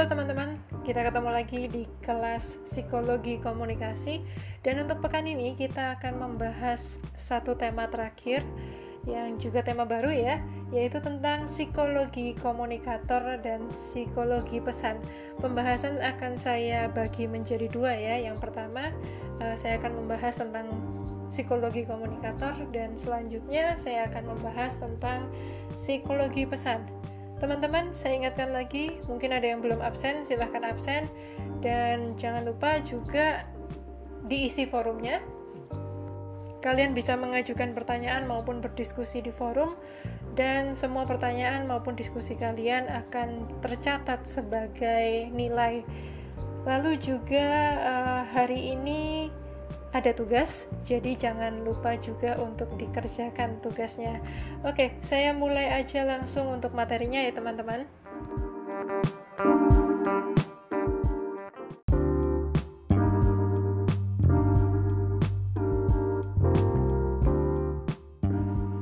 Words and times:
Halo 0.00 0.16
teman-teman, 0.16 0.56
kita 0.80 1.04
ketemu 1.04 1.28
lagi 1.28 1.60
di 1.68 1.84
kelas 2.00 2.56
psikologi 2.64 3.36
komunikasi 3.36 4.24
dan 4.64 4.88
untuk 4.88 5.04
pekan 5.04 5.28
ini 5.28 5.52
kita 5.52 6.00
akan 6.00 6.16
membahas 6.16 6.96
satu 7.20 7.52
tema 7.52 7.84
terakhir 7.84 8.40
yang 9.04 9.36
juga 9.36 9.60
tema 9.60 9.84
baru 9.84 10.08
ya, 10.08 10.40
yaitu 10.72 11.04
tentang 11.04 11.44
psikologi 11.44 12.32
komunikator 12.40 13.44
dan 13.44 13.68
psikologi 13.68 14.64
pesan. 14.64 15.04
Pembahasan 15.36 16.00
akan 16.00 16.32
saya 16.32 16.88
bagi 16.88 17.28
menjadi 17.28 17.68
dua 17.68 17.92
ya. 17.92 18.24
Yang 18.24 18.40
pertama, 18.40 18.96
eh, 19.36 19.52
saya 19.60 19.76
akan 19.84 20.00
membahas 20.00 20.32
tentang 20.32 20.80
psikologi 21.28 21.84
komunikator 21.84 22.56
dan 22.72 22.96
selanjutnya 22.96 23.76
saya 23.76 24.08
akan 24.08 24.32
membahas 24.32 24.80
tentang 24.80 25.28
psikologi 25.76 26.48
pesan. 26.48 26.99
Teman-teman, 27.40 27.96
saya 27.96 28.20
ingatkan 28.20 28.52
lagi, 28.52 29.00
mungkin 29.08 29.32
ada 29.32 29.48
yang 29.48 29.64
belum 29.64 29.80
absen, 29.80 30.28
silahkan 30.28 30.60
absen. 30.60 31.08
Dan 31.64 32.20
jangan 32.20 32.44
lupa 32.44 32.84
juga 32.84 33.48
diisi 34.28 34.68
forumnya. 34.68 35.24
Kalian 36.60 36.92
bisa 36.92 37.16
mengajukan 37.16 37.72
pertanyaan 37.72 38.28
maupun 38.28 38.60
berdiskusi 38.60 39.24
di 39.24 39.32
forum, 39.32 39.72
dan 40.36 40.76
semua 40.76 41.08
pertanyaan 41.08 41.64
maupun 41.64 41.96
diskusi 41.96 42.36
kalian 42.36 42.84
akan 42.86 43.48
tercatat 43.64 44.28
sebagai 44.28 45.32
nilai. 45.32 45.80
Lalu 46.68 47.00
juga 47.00 47.48
uh, 47.80 48.22
hari 48.28 48.76
ini 48.76 49.32
ada 49.90 50.14
tugas, 50.14 50.70
jadi 50.86 51.18
jangan 51.18 51.66
lupa 51.66 51.98
juga 51.98 52.38
untuk 52.38 52.70
dikerjakan 52.78 53.58
tugasnya. 53.58 54.22
Oke, 54.62 54.94
saya 55.02 55.34
mulai 55.34 55.82
aja 55.82 56.06
langsung 56.06 56.46
untuk 56.46 56.70
materinya 56.78 57.18
ya 57.18 57.34
teman-teman. 57.34 57.90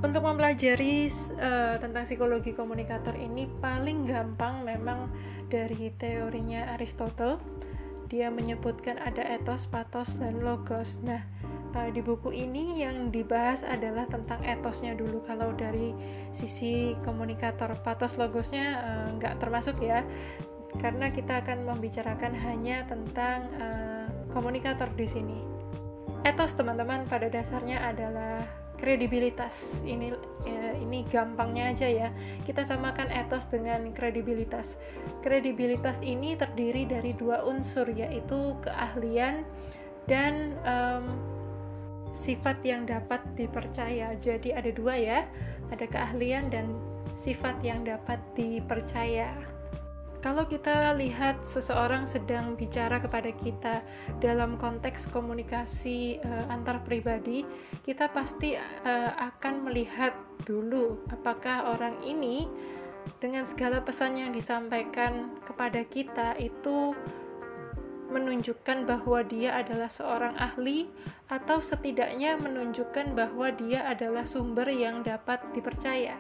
Untuk 0.05 0.21
mempelajari 0.21 1.09
uh, 1.41 1.81
tentang 1.81 2.05
psikologi 2.05 2.53
komunikator 2.53 3.17
ini 3.17 3.49
paling 3.65 4.05
gampang 4.05 4.61
memang 4.61 5.09
dari 5.49 5.89
teorinya 5.97 6.77
Aristotle 6.77 7.41
dia 8.09 8.33
menyebutkan 8.33 8.97
ada 8.97 9.21
etos, 9.21 9.69
patos, 9.69 10.17
dan 10.17 10.41
logos. 10.41 10.97
Nah, 11.05 11.21
uh, 11.77 11.89
di 11.93 12.01
buku 12.01 12.33
ini 12.33 12.81
yang 12.81 13.13
dibahas 13.13 13.61
adalah 13.63 14.09
tentang 14.09 14.41
etosnya 14.49 14.97
dulu. 14.97 15.21
Kalau 15.29 15.53
dari 15.53 15.93
sisi 16.33 16.97
komunikator, 17.05 17.77
patos, 17.85 18.17
logosnya 18.17 18.67
uh, 18.81 19.09
nggak 19.21 19.37
termasuk 19.39 19.77
ya, 19.85 20.01
karena 20.81 21.13
kita 21.13 21.45
akan 21.45 21.69
membicarakan 21.69 22.33
hanya 22.49 22.89
tentang 22.89 23.53
uh, 23.61 24.09
komunikator 24.33 24.89
di 24.97 25.05
sini. 25.05 25.39
Etos, 26.25 26.57
teman-teman, 26.57 27.07
pada 27.07 27.29
dasarnya 27.29 27.79
adalah 27.85 28.43
kredibilitas. 28.79 29.83
Ini 29.83 30.15
ya, 30.47 30.79
ini 30.79 31.05
gampangnya 31.11 31.75
aja 31.75 31.89
ya. 31.91 32.09
Kita 32.47 32.63
samakan 32.65 33.11
etos 33.11 33.51
dengan 33.51 33.91
kredibilitas. 33.93 34.79
Kredibilitas 35.21 36.01
ini 36.01 36.39
terdiri 36.39 36.87
dari 36.87 37.13
dua 37.13 37.43
unsur 37.45 37.91
yaitu 37.91 38.55
keahlian 38.63 39.43
dan 40.07 40.57
um, 40.65 41.05
sifat 42.15 42.63
yang 42.63 42.87
dapat 42.87 43.21
dipercaya. 43.35 44.15
Jadi 44.17 44.55
ada 44.55 44.71
dua 44.73 44.95
ya 44.97 45.21
ada 45.69 45.85
keahlian 45.85 46.49
dan 46.49 46.73
sifat 47.19 47.59
yang 47.67 47.83
dapat 47.83 48.23
dipercaya 48.39 49.58
kalau 50.19 50.51
kita 50.51 50.99
lihat 50.99 51.47
seseorang 51.47 52.03
sedang 52.11 52.59
bicara 52.59 52.99
kepada 52.99 53.31
kita 53.31 53.87
dalam 54.19 54.59
konteks 54.59 55.07
komunikasi 55.15 56.19
uh, 56.19 56.51
antar 56.51 56.83
pribadi, 56.83 57.47
kita 57.87 58.11
pasti 58.11 58.59
uh, 58.59 59.13
akan 59.15 59.71
melihat 59.71 60.15
dulu 60.43 60.99
apakah 61.15 61.71
orang 61.71 62.03
ini 62.03 62.51
dengan 63.23 63.47
segala 63.47 63.79
pesan 63.81 64.19
yang 64.19 64.31
disampaikan 64.35 65.39
kepada 65.47 65.87
kita 65.87 66.35
itu 66.37 66.93
menunjukkan 68.09 68.89
bahwa 68.89 69.21
dia 69.23 69.55
adalah 69.55 69.93
seorang 69.93 70.35
ahli 70.41 70.89
atau 71.29 71.61
setidaknya 71.61 72.41
menunjukkan 72.41 73.13
bahwa 73.13 73.53
dia 73.53 73.85
adalah 73.85 74.25
sumber 74.25 74.67
yang 74.73 75.05
dapat 75.05 75.45
dipercaya 75.53 76.17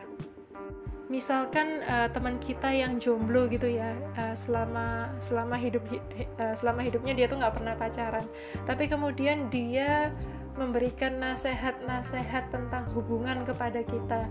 misalkan 1.08 1.80
uh, 1.88 2.08
teman 2.12 2.36
kita 2.36 2.69
yang 2.69 3.00
jomblo 3.00 3.48
gitu 3.48 3.64
ya 3.64 3.96
uh, 4.20 4.36
selama 4.36 5.08
selama 5.24 5.56
hidup 5.56 5.80
uh, 5.88 6.52
selama 6.52 6.84
hidupnya 6.84 7.16
dia 7.16 7.26
tuh 7.26 7.41
nggak 7.41 7.56
pernah 7.56 7.74
pacaran. 7.76 8.26
Tapi 8.69 8.84
kemudian 8.86 9.48
dia 9.48 10.12
memberikan 10.54 11.16
nasihat-nasihat 11.22 12.50
tentang 12.50 12.82
hubungan 12.92 13.47
kepada 13.47 13.78
kita. 13.86 14.26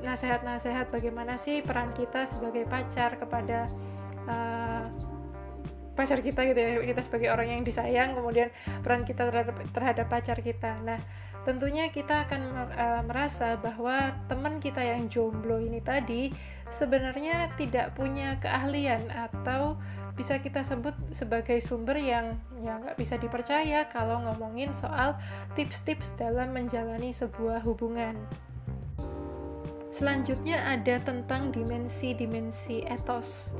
Nasihat-nasihat 0.00 0.94
bagaimana 0.94 1.34
sih 1.34 1.58
peran 1.60 1.90
kita 1.90 2.22
sebagai 2.24 2.70
pacar 2.70 3.18
kepada 3.18 3.66
uh, 4.30 4.86
pacar 5.98 6.22
kita 6.24 6.48
gitu 6.48 6.56
ya 6.56 6.80
kita 6.80 7.02
sebagai 7.04 7.28
orang 7.28 7.58
yang 7.58 7.62
disayang 7.66 8.16
kemudian 8.16 8.48
peran 8.80 9.04
kita 9.04 9.28
terhadap 9.28 9.56
terhadap 9.74 10.06
pacar 10.08 10.38
kita. 10.40 10.80
Nah 10.80 11.02
tentunya 11.44 11.88
kita 11.88 12.28
akan 12.28 12.42
uh, 12.76 13.02
merasa 13.04 13.56
bahwa 13.56 14.12
teman 14.28 14.60
kita 14.60 14.84
yang 14.84 15.08
jomblo 15.08 15.56
ini 15.56 15.80
tadi 15.80 16.28
sebenarnya 16.68 17.50
tidak 17.56 17.96
punya 17.96 18.36
keahlian 18.38 19.08
atau 19.08 19.80
bisa 20.14 20.36
kita 20.36 20.60
sebut 20.60 20.92
sebagai 21.16 21.64
sumber 21.64 21.96
yang 21.96 22.36
ya 22.60 22.76
nggak 22.76 22.98
bisa 23.00 23.16
dipercaya 23.16 23.88
kalau 23.88 24.20
ngomongin 24.28 24.76
soal 24.76 25.16
tips-tips 25.56 26.12
dalam 26.20 26.52
menjalani 26.52 27.08
sebuah 27.08 27.64
hubungan. 27.64 28.20
Selanjutnya 29.90 30.60
ada 30.70 31.02
tentang 31.02 31.50
dimensi-dimensi 31.50 32.86
etos. 32.86 33.50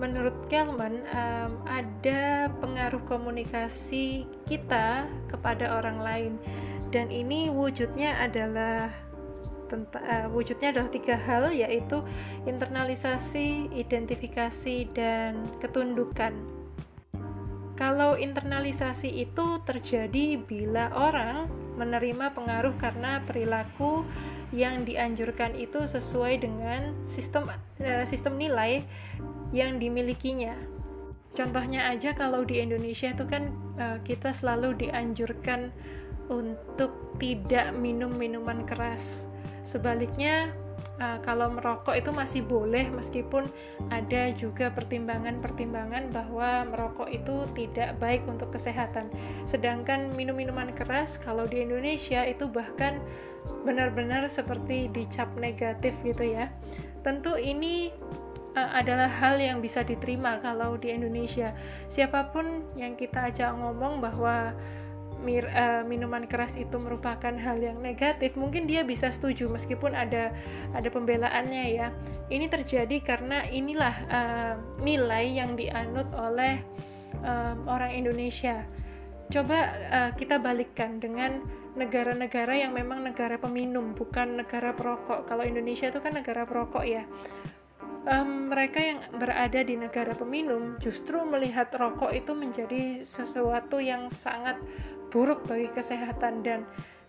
Menurut 0.00 0.48
Kelman, 0.48 1.04
um, 1.12 1.52
ada 1.68 2.48
pengaruh 2.58 3.04
komunikasi 3.04 4.24
kita 4.48 5.04
kepada 5.28 5.76
orang 5.76 6.00
lain 6.00 6.32
dan 6.90 7.06
ini 7.10 7.48
wujudnya 7.50 8.18
adalah 8.18 8.90
uh, 9.70 10.26
wujudnya 10.34 10.74
adalah 10.74 10.90
tiga 10.90 11.16
hal 11.16 11.54
yaitu 11.54 12.02
internalisasi, 12.44 13.70
identifikasi 13.70 14.90
dan 14.90 15.46
ketundukan. 15.62 16.34
Kalau 17.78 18.12
internalisasi 18.18 19.08
itu 19.08 19.62
terjadi 19.64 20.36
bila 20.36 20.92
orang 20.92 21.48
menerima 21.80 22.36
pengaruh 22.36 22.76
karena 22.76 23.24
perilaku 23.24 24.04
yang 24.52 24.84
dianjurkan 24.84 25.56
itu 25.56 25.86
sesuai 25.88 26.44
dengan 26.44 26.92
sistem 27.06 27.48
uh, 27.80 28.04
sistem 28.04 28.36
nilai 28.36 28.84
yang 29.54 29.78
dimilikinya. 29.78 30.58
Contohnya 31.30 31.94
aja 31.94 32.10
kalau 32.12 32.42
di 32.42 32.58
Indonesia 32.58 33.14
itu 33.14 33.22
kan 33.30 33.54
uh, 33.78 34.02
kita 34.02 34.34
selalu 34.34 34.74
dianjurkan 34.76 35.70
untuk 36.30 37.18
tidak 37.18 37.74
minum 37.74 38.14
minuman 38.14 38.62
keras. 38.64 39.26
Sebaliknya, 39.66 40.54
uh, 41.02 41.18
kalau 41.20 41.50
merokok 41.50 41.98
itu 41.98 42.10
masih 42.14 42.42
boleh, 42.46 42.88
meskipun 42.88 43.50
ada 43.90 44.30
juga 44.38 44.70
pertimbangan-pertimbangan 44.70 46.14
bahwa 46.14 46.64
merokok 46.70 47.10
itu 47.10 47.44
tidak 47.58 47.98
baik 47.98 48.22
untuk 48.30 48.54
kesehatan. 48.54 49.10
Sedangkan 49.44 50.14
minum 50.14 50.38
minuman 50.38 50.70
keras, 50.70 51.18
kalau 51.18 51.44
di 51.44 51.66
Indonesia 51.66 52.22
itu 52.24 52.46
bahkan 52.46 53.02
benar-benar 53.66 54.28
seperti 54.30 54.88
dicap 54.92 55.32
negatif 55.36 55.98
gitu 56.06 56.24
ya. 56.24 56.52
Tentu 57.00 57.34
ini 57.36 57.90
uh, 58.54 58.70
adalah 58.76 59.08
hal 59.08 59.40
yang 59.40 59.58
bisa 59.64 59.80
diterima 59.80 60.38
kalau 60.44 60.76
di 60.76 60.92
Indonesia. 60.92 61.56
Siapa 61.88 62.30
pun 62.30 62.64
yang 62.76 62.94
kita 62.94 63.32
ajak 63.32 63.56
ngomong 63.56 64.04
bahwa 64.04 64.54
mir, 65.20 65.46
uh, 65.52 65.84
minuman 65.84 66.24
keras 66.24 66.56
itu 66.56 66.76
merupakan 66.80 67.32
hal 67.32 67.56
yang 67.60 67.78
negatif, 67.78 68.34
mungkin 68.34 68.64
dia 68.64 68.82
bisa 68.82 69.12
setuju 69.12 69.48
meskipun 69.52 69.92
ada 69.92 70.32
ada 70.72 70.88
pembelaannya 70.88 71.64
ya. 71.76 71.88
Ini 72.32 72.46
terjadi 72.48 72.96
karena 73.04 73.44
inilah 73.48 73.94
uh, 74.08 74.54
nilai 74.80 75.24
yang 75.36 75.54
dianut 75.54 76.10
oleh 76.16 76.60
um, 77.20 77.68
orang 77.68 77.92
Indonesia. 77.94 78.64
Coba 79.30 79.58
uh, 79.92 80.10
kita 80.18 80.42
balikkan 80.42 80.98
dengan 80.98 81.44
negara-negara 81.78 82.66
yang 82.66 82.74
memang 82.74 83.06
negara 83.06 83.38
peminum, 83.38 83.94
bukan 83.94 84.42
negara 84.42 84.74
perokok. 84.74 85.30
Kalau 85.30 85.46
Indonesia 85.46 85.86
itu 85.86 86.02
kan 86.02 86.18
negara 86.18 86.42
perokok 86.42 86.82
ya. 86.82 87.06
Um, 88.00 88.48
mereka 88.48 88.80
yang 88.80 88.98
berada 89.12 89.60
di 89.60 89.76
negara 89.76 90.16
peminum 90.16 90.80
justru 90.80 91.20
melihat 91.20 91.68
rokok 91.68 92.08
itu 92.16 92.32
menjadi 92.32 93.04
sesuatu 93.04 93.76
yang 93.76 94.08
sangat 94.08 94.56
buruk 95.10 95.44
bagi 95.46 95.68
kesehatan 95.74 96.46
dan 96.46 96.64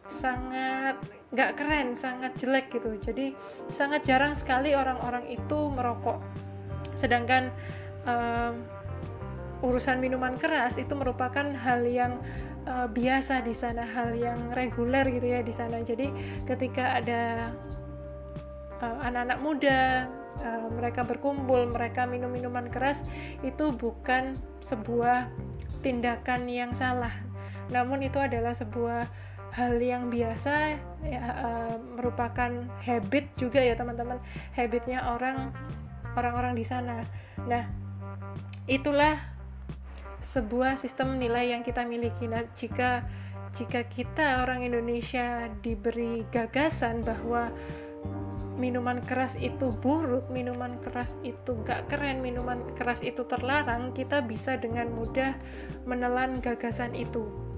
sangat 0.10 0.98
nggak 1.32 1.52
keren, 1.56 1.96
sangat 1.96 2.36
jelek 2.36 2.74
gitu. 2.74 2.98
Jadi 3.00 3.38
sangat 3.72 4.04
jarang 4.04 4.36
sekali 4.36 4.76
orang-orang 4.76 5.30
itu 5.32 5.70
merokok. 5.72 6.20
sedangkan 6.92 7.50
um, 8.06 8.62
urusan 9.62 10.02
minuman 10.02 10.38
keras 10.38 10.78
itu 10.78 10.94
merupakan 10.94 11.46
hal 11.46 11.82
yang 11.86 12.22
uh, 12.66 12.90
biasa 12.90 13.46
di 13.46 13.54
sana 13.54 13.86
hal 13.86 14.14
yang 14.18 14.54
reguler 14.54 15.06
gitu 15.10 15.28
ya 15.30 15.42
di 15.46 15.54
sana 15.54 15.82
jadi 15.86 16.10
ketika 16.46 16.98
ada 16.98 17.54
anak-anak 18.82 19.38
uh, 19.38 19.44
muda 19.46 19.82
uh, 20.42 20.68
mereka 20.74 21.06
berkumpul 21.06 21.70
mereka 21.70 22.10
minum 22.10 22.34
minuman 22.34 22.70
keras 22.70 23.02
itu 23.46 23.70
bukan 23.74 24.34
sebuah 24.66 25.30
tindakan 25.86 26.50
yang 26.50 26.74
salah 26.74 27.14
namun 27.72 28.04
itu 28.04 28.20
adalah 28.20 28.52
sebuah 28.54 29.08
hal 29.52 29.80
yang 29.84 30.08
biasa 30.08 30.80
ya, 31.04 31.24
uh, 31.24 31.76
merupakan 32.00 32.52
habit 32.84 33.36
juga 33.36 33.60
ya 33.60 33.76
teman-teman 33.76 34.20
habitnya 34.56 35.04
orang 35.12 35.52
orang-orang 36.16 36.56
di 36.56 36.64
sana 36.64 37.04
nah 37.48 37.68
itulah 38.70 39.20
sebuah 40.22 40.78
sistem 40.78 41.18
nilai 41.18 41.52
yang 41.52 41.66
kita 41.66 41.84
miliki. 41.84 42.30
Nah, 42.30 42.46
jika 42.56 43.04
jika 43.58 43.84
kita 43.84 44.46
orang 44.46 44.64
Indonesia 44.64 45.52
diberi 45.60 46.24
gagasan 46.32 47.04
bahwa 47.04 47.52
minuman 48.56 49.04
keras 49.04 49.36
itu 49.36 49.74
buruk, 49.82 50.32
minuman 50.32 50.80
keras 50.80 51.12
itu 51.26 51.58
gak 51.68 51.92
keren, 51.92 52.24
minuman 52.24 52.64
keras 52.78 53.04
itu 53.04 53.28
terlarang, 53.28 53.92
kita 53.92 54.24
bisa 54.24 54.56
dengan 54.56 54.94
mudah 54.94 55.36
menelan 55.84 56.40
gagasan 56.40 56.96
itu. 56.96 57.51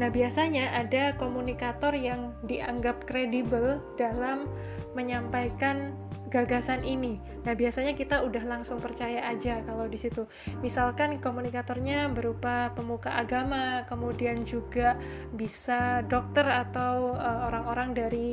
Nah, 0.00 0.08
biasanya 0.08 0.72
ada 0.72 1.12
komunikator 1.20 1.92
yang 1.92 2.32
dianggap 2.48 3.04
kredibel 3.04 3.84
dalam 4.00 4.48
menyampaikan 4.96 5.92
gagasan 6.32 6.80
ini. 6.86 7.20
Nah, 7.44 7.52
biasanya 7.52 7.92
kita 7.92 8.24
udah 8.24 8.40
langsung 8.48 8.80
percaya 8.80 9.28
aja 9.28 9.60
kalau 9.66 9.84
di 9.90 10.00
situ. 10.00 10.24
Misalkan 10.64 11.20
komunikatornya 11.20 12.08
berupa 12.08 12.72
pemuka 12.72 13.12
agama, 13.12 13.84
kemudian 13.90 14.46
juga 14.48 14.96
bisa 15.36 16.00
dokter 16.08 16.48
atau 16.48 17.18
eh, 17.18 17.40
orang-orang 17.52 17.92
uh, 17.92 17.96
dari 18.06 18.28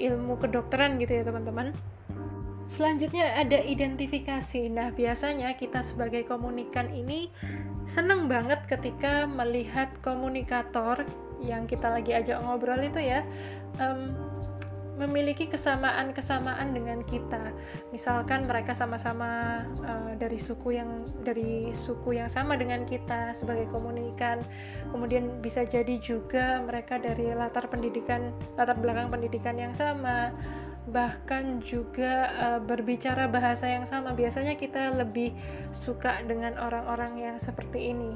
ilmu 0.00 0.40
kedokteran 0.40 0.96
gitu 0.96 1.12
ya, 1.12 1.22
teman-teman. 1.26 1.76
Selanjutnya 2.66 3.30
ada 3.38 3.62
identifikasi. 3.62 4.66
Nah, 4.68 4.90
biasanya 4.90 5.54
kita 5.54 5.86
sebagai 5.86 6.26
komunikan 6.26 6.90
ini 6.90 7.30
seneng 7.86 8.26
banget 8.26 8.66
ketika 8.66 9.24
melihat 9.30 9.94
komunikator 10.02 11.06
yang 11.38 11.70
kita 11.70 11.86
lagi 11.86 12.10
ajak 12.10 12.42
ngobrol 12.42 12.80
itu 12.82 12.98
ya 12.98 13.22
um, 13.78 14.10
memiliki 14.96 15.46
kesamaan-kesamaan 15.46 16.72
dengan 16.72 17.04
kita. 17.04 17.52
Misalkan 17.92 18.48
mereka 18.48 18.72
sama-sama 18.72 19.62
uh, 19.84 20.16
dari 20.16 20.40
suku 20.40 20.80
yang 20.80 20.96
dari 21.20 21.70
suku 21.76 22.16
yang 22.16 22.32
sama 22.32 22.56
dengan 22.56 22.88
kita 22.88 23.36
sebagai 23.36 23.68
komunikan. 23.68 24.40
Kemudian 24.90 25.44
bisa 25.44 25.62
jadi 25.68 26.00
juga 26.00 26.64
mereka 26.64 26.96
dari 26.96 27.30
latar 27.36 27.68
pendidikan 27.68 28.32
latar 28.56 28.80
belakang 28.80 29.12
pendidikan 29.12 29.54
yang 29.60 29.76
sama. 29.76 30.32
Bahkan 30.86 31.66
juga 31.66 32.30
uh, 32.30 32.60
berbicara 32.62 33.26
bahasa 33.26 33.66
yang 33.66 33.84
sama. 33.86 34.14
Biasanya 34.14 34.54
kita 34.54 34.94
lebih 34.94 35.34
suka 35.74 36.22
dengan 36.22 36.54
orang-orang 36.58 37.12
yang 37.18 37.36
seperti 37.42 37.90
ini. 37.90 38.14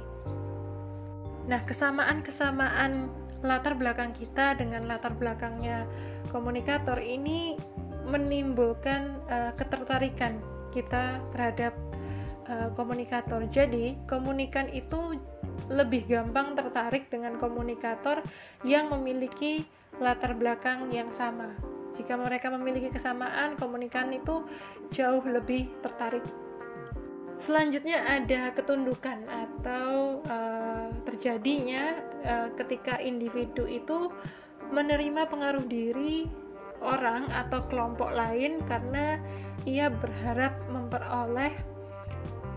Nah, 1.50 1.60
kesamaan-kesamaan 1.66 3.10
latar 3.42 3.74
belakang 3.74 4.12
kita 4.14 4.54
dengan 4.54 4.84
latar 4.84 5.16
belakangnya 5.16 5.88
komunikator 6.28 7.00
ini 7.00 7.56
menimbulkan 8.06 9.18
uh, 9.26 9.50
ketertarikan 9.56 10.38
kita 10.70 11.18
terhadap 11.34 11.74
uh, 12.46 12.70
komunikator. 12.78 13.42
Jadi, 13.50 13.98
komunikan 14.06 14.70
itu 14.70 15.18
lebih 15.66 16.06
gampang 16.06 16.54
tertarik 16.54 17.10
dengan 17.10 17.38
komunikator 17.38 18.22
yang 18.62 18.90
memiliki 18.94 19.66
latar 19.98 20.38
belakang 20.38 20.90
yang 20.94 21.10
sama. 21.10 21.79
Jika 21.96 22.14
mereka 22.14 22.50
memiliki 22.52 22.90
kesamaan, 22.92 23.58
komunikan 23.58 24.10
itu 24.14 24.46
jauh 24.94 25.22
lebih 25.26 25.70
tertarik. 25.82 26.22
Selanjutnya 27.40 28.04
ada 28.04 28.52
ketundukan 28.52 29.24
atau 29.24 30.20
uh, 30.28 30.92
terjadinya 31.08 31.96
uh, 32.20 32.48
ketika 32.52 33.00
individu 33.00 33.64
itu 33.64 34.12
menerima 34.68 35.24
pengaruh 35.24 35.64
diri 35.64 36.28
orang 36.84 37.32
atau 37.32 37.64
kelompok 37.64 38.12
lain 38.12 38.60
karena 38.68 39.16
ia 39.64 39.88
berharap 39.88 40.52
memperoleh 40.68 41.52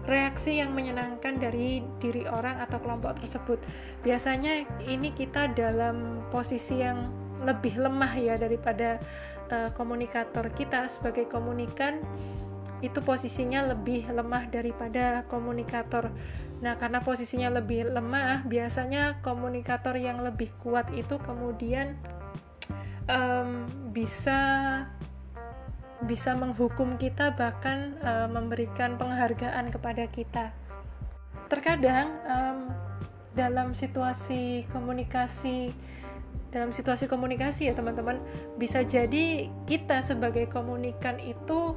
reaksi 0.04 0.60
yang 0.60 0.76
menyenangkan 0.76 1.40
dari 1.40 1.80
diri 2.04 2.28
orang 2.28 2.60
atau 2.60 2.80
kelompok 2.84 3.24
tersebut. 3.24 3.60
Biasanya 4.04 4.68
ini 4.84 5.16
kita 5.16 5.56
dalam 5.56 6.28
posisi 6.28 6.84
yang 6.84 7.23
lebih 7.42 7.82
lemah 7.82 8.14
ya 8.20 8.36
daripada 8.38 9.02
uh, 9.50 9.70
komunikator 9.74 10.54
kita 10.54 10.86
sebagai 10.92 11.26
komunikan 11.26 12.04
itu 12.84 13.00
posisinya 13.00 13.72
lebih 13.72 14.12
lemah 14.12 14.52
daripada 14.52 15.24
komunikator. 15.32 16.12
Nah, 16.60 16.76
karena 16.76 17.00
posisinya 17.00 17.48
lebih 17.48 17.88
lemah, 17.88 18.44
biasanya 18.44 19.24
komunikator 19.24 19.96
yang 19.96 20.20
lebih 20.20 20.52
kuat 20.60 20.92
itu 20.92 21.16
kemudian 21.24 21.96
um, 23.08 23.64
bisa 23.96 24.40
bisa 26.04 26.36
menghukum 26.36 27.00
kita 27.00 27.32
bahkan 27.40 27.96
uh, 28.04 28.28
memberikan 28.28 29.00
penghargaan 29.00 29.72
kepada 29.72 30.04
kita. 30.12 30.52
Terkadang 31.48 32.20
um, 32.28 32.60
dalam 33.32 33.72
situasi 33.72 34.68
komunikasi 34.76 35.72
dalam 36.54 36.70
situasi 36.70 37.10
komunikasi 37.10 37.66
ya 37.66 37.74
teman-teman 37.74 38.22
bisa 38.62 38.86
jadi 38.86 39.50
kita 39.66 40.06
sebagai 40.06 40.46
komunikan 40.54 41.18
itu 41.18 41.74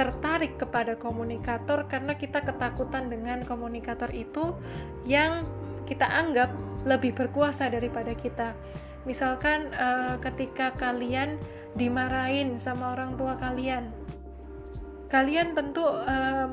tertarik 0.00 0.56
kepada 0.56 0.96
komunikator 0.96 1.84
karena 1.84 2.16
kita 2.16 2.40
ketakutan 2.40 3.12
dengan 3.12 3.44
komunikator 3.44 4.08
itu 4.16 4.56
yang 5.04 5.44
kita 5.84 6.08
anggap 6.08 6.48
lebih 6.88 7.12
berkuasa 7.12 7.68
daripada 7.68 8.16
kita. 8.16 8.56
Misalkan 9.04 9.68
uh, 9.76 10.16
ketika 10.24 10.72
kalian 10.72 11.36
dimarahin 11.76 12.56
sama 12.56 12.96
orang 12.96 13.20
tua 13.20 13.36
kalian, 13.36 13.92
kalian 15.12 15.52
tentu 15.52 15.84
uh, 15.84 16.48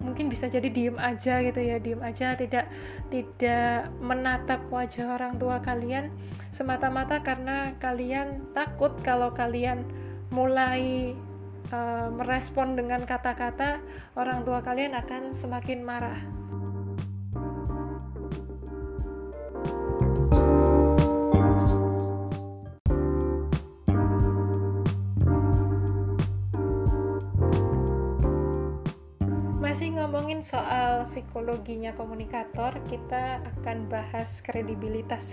mungkin 0.00 0.32
bisa 0.32 0.48
jadi 0.48 0.66
diem 0.72 0.96
aja 0.96 1.44
gitu 1.44 1.60
ya, 1.60 1.76
diem 1.76 2.00
aja 2.00 2.32
tidak 2.34 2.66
tidak 3.12 3.92
menatap 4.00 4.64
wajah 4.72 5.20
orang 5.20 5.36
tua 5.36 5.60
kalian 5.60 6.08
semata-mata 6.50 7.22
karena 7.22 7.76
kalian 7.78 8.42
takut 8.56 8.96
kalau 9.04 9.30
kalian 9.30 9.86
mulai 10.32 11.14
uh, 11.74 12.08
merespon 12.10 12.78
dengan 12.78 13.02
kata-kata, 13.06 13.82
orang 14.18 14.42
tua 14.46 14.62
kalian 14.62 14.94
akan 14.94 15.34
semakin 15.34 15.82
marah. 15.82 16.39
Ngomongin 30.30 30.46
soal 30.46 31.10
psikologinya 31.10 31.90
komunikator, 31.98 32.78
kita 32.86 33.42
akan 33.42 33.90
bahas 33.90 34.38
kredibilitas 34.46 35.26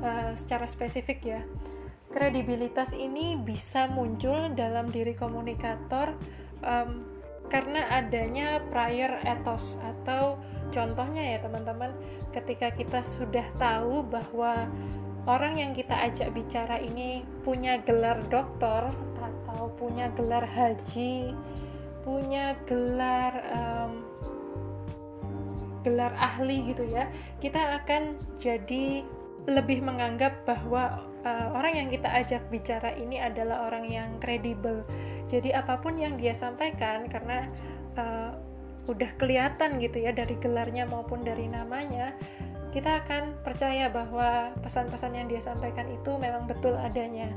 uh, 0.00 0.32
secara 0.40 0.64
spesifik 0.64 1.20
ya. 1.20 1.44
Kredibilitas 2.08 2.96
ini 2.96 3.36
bisa 3.36 3.92
muncul 3.92 4.56
dalam 4.56 4.88
diri 4.88 5.12
komunikator 5.12 6.16
um, 6.64 7.04
karena 7.52 7.84
adanya 7.92 8.64
prior 8.72 9.20
ethos 9.20 9.76
atau 9.84 10.40
contohnya 10.72 11.36
ya 11.36 11.38
teman-teman 11.44 11.92
ketika 12.32 12.72
kita 12.72 13.04
sudah 13.20 13.44
tahu 13.60 14.00
bahwa 14.00 14.64
orang 15.28 15.60
yang 15.60 15.76
kita 15.76 15.92
ajak 16.08 16.32
bicara 16.32 16.80
ini 16.80 17.20
punya 17.44 17.76
gelar 17.84 18.24
doktor 18.32 18.88
atau 19.20 19.68
punya 19.76 20.08
gelar 20.16 20.48
haji 20.48 21.36
punya 22.02 22.58
gelar 22.68 23.32
um, 23.54 23.92
gelar 25.82 26.14
ahli 26.14 26.74
gitu 26.74 26.86
ya 26.86 27.10
kita 27.42 27.82
akan 27.82 28.14
jadi 28.38 29.02
lebih 29.50 29.82
menganggap 29.82 30.46
bahwa 30.46 31.02
uh, 31.26 31.48
orang 31.54 31.74
yang 31.74 31.88
kita 31.90 32.06
ajak 32.06 32.42
bicara 32.50 32.94
ini 32.94 33.18
adalah 33.18 33.66
orang 33.66 33.90
yang 33.90 34.10
kredibel. 34.22 34.82
Jadi 35.26 35.50
apa 35.50 35.80
pun 35.80 35.98
yang 35.98 36.14
dia 36.14 36.36
sampaikan 36.36 37.08
karena 37.08 37.48
uh, 37.98 38.30
udah 38.86 39.10
kelihatan 39.18 39.78
gitu 39.78 40.02
ya 40.02 40.10
dari 40.10 40.38
gelarnya 40.38 40.86
maupun 40.86 41.22
dari 41.22 41.46
namanya, 41.50 42.14
kita 42.74 43.02
akan 43.02 43.42
percaya 43.46 43.90
bahwa 43.90 44.54
pesan-pesan 44.62 45.12
yang 45.14 45.26
dia 45.30 45.42
sampaikan 45.42 45.90
itu 45.90 46.14
memang 46.18 46.46
betul 46.46 46.74
adanya. 46.78 47.30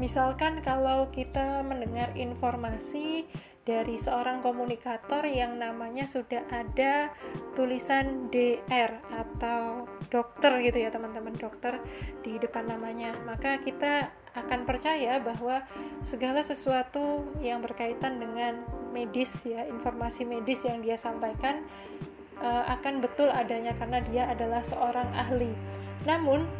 Misalkan 0.00 0.64
kalau 0.64 1.06
kita 1.12 1.62
mendengar 1.62 2.10
informasi 2.16 3.28
dari 3.62 3.94
seorang 3.94 4.42
komunikator 4.42 5.22
yang 5.22 5.54
namanya 5.54 6.02
sudah 6.10 6.42
ada 6.50 7.14
tulisan 7.54 8.26
DR 8.26 8.98
atau 9.06 9.86
dokter 10.10 10.50
gitu 10.66 10.82
ya 10.82 10.90
teman-teman 10.90 11.30
dokter 11.38 11.78
di 12.26 12.42
depan 12.42 12.66
namanya. 12.66 13.14
Maka 13.22 13.62
kita 13.62 14.10
akan 14.34 14.66
percaya 14.66 15.22
bahwa 15.22 15.62
segala 16.02 16.42
sesuatu 16.42 17.22
yang 17.38 17.62
berkaitan 17.62 18.18
dengan 18.18 18.66
medis 18.90 19.30
ya 19.46 19.62
informasi 19.68 20.26
medis 20.26 20.64
yang 20.66 20.82
dia 20.82 20.98
sampaikan 20.98 21.62
uh, 22.42 22.64
akan 22.66 22.98
betul 22.98 23.30
adanya 23.30 23.76
karena 23.78 24.02
dia 24.02 24.26
adalah 24.26 24.66
seorang 24.66 25.06
ahli. 25.14 25.54
Namun 26.02 26.50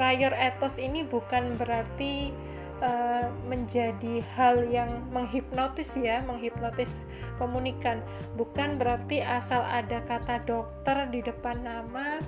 prior 0.00 0.32
ethos 0.32 0.80
ini 0.80 1.04
bukan 1.04 1.58
berarti 1.60 2.32
uh, 2.80 3.30
menjadi 3.46 4.24
hal 4.34 4.66
yang 4.68 4.88
menghipnotis 5.10 5.94
ya, 5.98 6.22
menghipnotis 6.26 6.90
komunikan. 7.36 8.02
Bukan 8.34 8.78
berarti 8.78 9.22
asal 9.22 9.62
ada 9.62 10.02
kata 10.06 10.42
dokter 10.46 11.06
di 11.10 11.20
depan 11.22 11.62
nama 11.62 12.18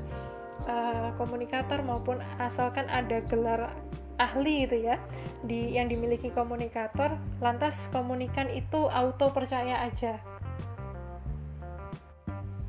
uh, 0.66 1.14
komunikator 1.16 1.82
maupun 1.86 2.20
asalkan 2.38 2.86
ada 2.90 3.22
gelar 3.26 3.72
ahli 4.20 4.68
itu 4.68 4.84
ya 4.84 5.00
di 5.40 5.72
yang 5.72 5.88
dimiliki 5.88 6.28
komunikator 6.28 7.16
lantas 7.40 7.72
komunikan 7.88 8.52
itu 8.52 8.92
auto 8.92 9.32
percaya 9.32 9.88
aja 9.88 10.20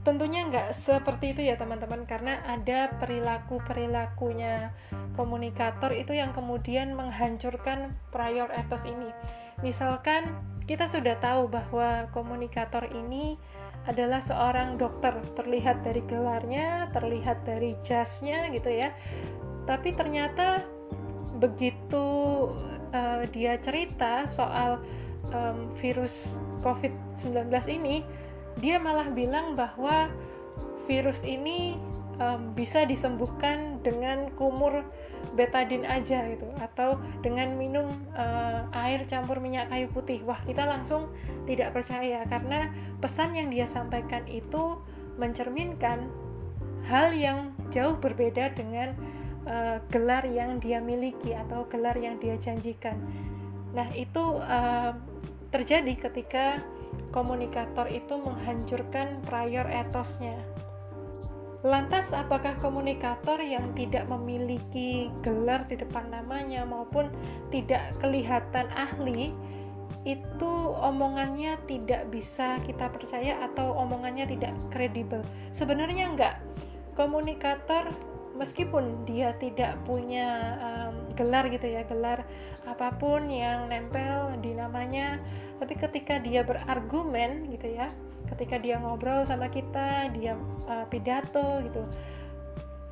tentunya 0.02 0.46
nggak 0.50 0.74
seperti 0.74 1.38
itu 1.38 1.42
ya 1.46 1.56
teman-teman. 1.58 2.06
Karena 2.10 2.42
ada 2.46 2.92
perilaku 2.98 3.62
perilakunya 3.64 4.74
komunikator 5.14 5.94
itu 5.94 6.18
yang 6.18 6.34
kemudian 6.34 6.98
menghancurkan 6.98 7.94
prior 8.10 8.50
ethos 8.54 8.84
ini. 8.86 9.14
Misalkan 9.62 10.38
kita 10.66 10.88
sudah 10.90 11.18
tahu 11.20 11.52
bahwa 11.52 12.10
komunikator 12.16 12.88
ini 12.90 13.38
adalah 13.86 14.22
seorang 14.22 14.78
dokter. 14.78 15.14
Terlihat 15.38 15.86
dari 15.86 16.02
gelarnya 16.06 16.90
terlihat 16.94 17.46
dari 17.46 17.78
jasnya 17.86 18.50
gitu 18.50 18.70
ya. 18.70 18.94
Tapi 19.70 19.94
ternyata 19.94 20.66
begitu 21.38 22.06
uh, 22.94 23.24
dia 23.30 23.58
cerita 23.62 24.26
soal 24.30 24.82
um, 25.30 25.74
virus 25.78 26.38
COVID-19 26.62 27.50
ini 27.70 28.06
dia 28.62 28.78
malah 28.78 29.10
bilang 29.10 29.58
bahwa 29.58 30.08
virus 30.86 31.20
ini 31.26 31.82
um, 32.22 32.54
bisa 32.54 32.86
disembuhkan 32.86 33.82
dengan 33.82 34.30
kumur 34.38 34.86
betadin 35.34 35.86
aja 35.86 36.28
gitu 36.28 36.46
atau 36.60 37.00
dengan 37.22 37.56
minum 37.56 37.88
uh, 38.18 38.68
air 38.86 39.06
campur 39.10 39.42
minyak 39.42 39.70
kayu 39.70 39.88
putih. 39.90 40.22
Wah 40.26 40.40
kita 40.46 40.66
langsung 40.66 41.10
tidak 41.50 41.74
percaya 41.74 42.26
karena 42.30 42.70
pesan 43.00 43.38
yang 43.38 43.50
dia 43.50 43.66
sampaikan 43.66 44.26
itu 44.30 44.78
mencerminkan 45.18 46.10
hal 46.90 47.14
yang 47.14 47.54
jauh 47.70 47.96
berbeda 47.98 48.52
dengan 48.58 48.98
uh, 49.46 49.78
gelar 49.94 50.26
yang 50.28 50.58
dia 50.60 50.82
miliki 50.82 51.32
atau 51.34 51.66
gelar 51.70 51.96
yang 51.96 52.18
dia 52.18 52.36
janjikan. 52.42 52.98
Nah 53.72 53.88
itu 53.96 54.42
uh, 54.42 54.92
terjadi 55.54 55.94
ketika 56.10 56.60
komunikator 57.12 57.88
itu 57.92 58.16
menghancurkan 58.18 59.20
prior 59.28 59.68
etosnya. 59.68 60.40
Lantas, 61.62 62.10
apakah 62.10 62.58
komunikator 62.58 63.38
yang 63.38 63.70
tidak 63.78 64.10
memiliki 64.10 65.14
gelar 65.22 65.70
di 65.70 65.78
depan 65.78 66.10
namanya 66.10 66.66
maupun 66.66 67.14
tidak 67.54 67.94
kelihatan 68.02 68.66
ahli 68.74 69.30
itu 70.02 70.52
omongannya 70.82 71.62
tidak 71.70 72.10
bisa 72.10 72.58
kita 72.66 72.90
percaya 72.90 73.46
atau 73.46 73.78
omongannya 73.78 74.26
tidak 74.26 74.58
kredibel? 74.74 75.22
Sebenarnya 75.54 76.10
enggak. 76.10 76.36
Komunikator 76.98 77.94
meskipun 78.34 79.06
dia 79.06 79.38
tidak 79.38 79.78
punya 79.86 80.58
um, 80.58 81.01
gelar 81.22 81.46
gitu 81.54 81.70
ya, 81.70 81.86
gelar 81.86 82.26
apa 82.66 82.98
pun 82.98 83.30
yang 83.30 83.70
nempel 83.70 84.42
di 84.42 84.58
namanya. 84.58 85.22
Tapi 85.62 85.78
ketika 85.78 86.18
dia 86.18 86.42
berargumen 86.42 87.46
gitu 87.54 87.78
ya 87.78 87.86
ketika 88.32 88.56
dia 88.56 88.80
ngobrol 88.80 89.28
sama 89.28 89.52
kita 89.52 90.08
dia 90.16 90.40
uh, 90.72 90.88
pidato 90.88 91.60
gitu 91.68 91.84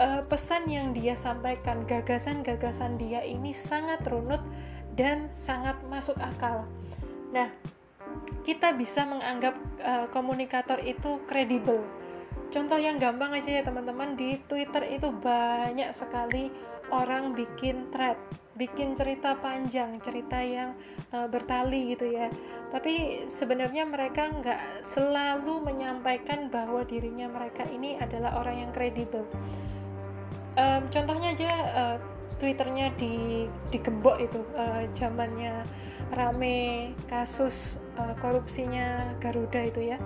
uh, 0.04 0.22
pesan 0.28 0.68
yang 0.68 0.92
dia 0.92 1.16
sampaikan 1.16 1.88
gagasan-gagasan 1.88 3.00
dia 3.00 3.24
ini 3.24 3.56
sangat 3.56 4.04
runut 4.04 4.44
dan 5.00 5.32
sangat 5.32 5.80
masuk 5.88 6.20
akal. 6.20 6.68
Nah 7.32 7.48
kita 8.44 8.76
bisa 8.76 9.06
menganggap 9.08 9.56
uh, 9.80 10.12
komunikator 10.12 10.82
itu 10.84 11.24
kredibel 11.30 11.86
contoh 12.50 12.78
yang 12.82 12.98
gampang 12.98 13.34
aja 13.38 13.62
ya 13.62 13.64
teman-teman 13.66 14.18
di 14.18 14.42
Twitter 14.50 14.84
itu 14.90 15.10
banyak 15.14 15.94
sekali 15.94 16.50
orang 16.90 17.38
bikin 17.38 17.94
thread 17.94 18.18
bikin 18.60 18.92
cerita 19.00 19.40
panjang, 19.40 20.04
cerita 20.04 20.36
yang 20.44 20.76
uh, 21.16 21.32
bertali 21.32 21.96
gitu 21.96 22.12
ya. 22.12 22.28
Tapi 22.76 23.26
sebenarnya 23.32 23.88
mereka 23.88 24.28
nggak 24.28 24.84
selalu 24.84 25.64
menyampaikan 25.64 26.52
bahwa 26.52 26.84
dirinya 26.84 27.32
mereka 27.32 27.64
ini 27.72 27.96
adalah 27.96 28.36
orang 28.36 28.68
yang 28.68 28.72
kredibel. 28.76 29.24
Um, 30.60 30.92
contohnya 30.92 31.32
aja 31.40 31.52
uh, 31.72 31.98
twitternya 32.36 32.92
di 33.00 33.48
digembok 33.72 34.20
itu 34.20 34.44
uh, 34.60 34.84
zamannya 34.92 35.64
rame 36.12 36.92
kasus 37.08 37.80
uh, 37.96 38.12
korupsinya 38.20 39.16
Garuda 39.24 39.72
itu 39.72 39.96
ya. 39.96 39.98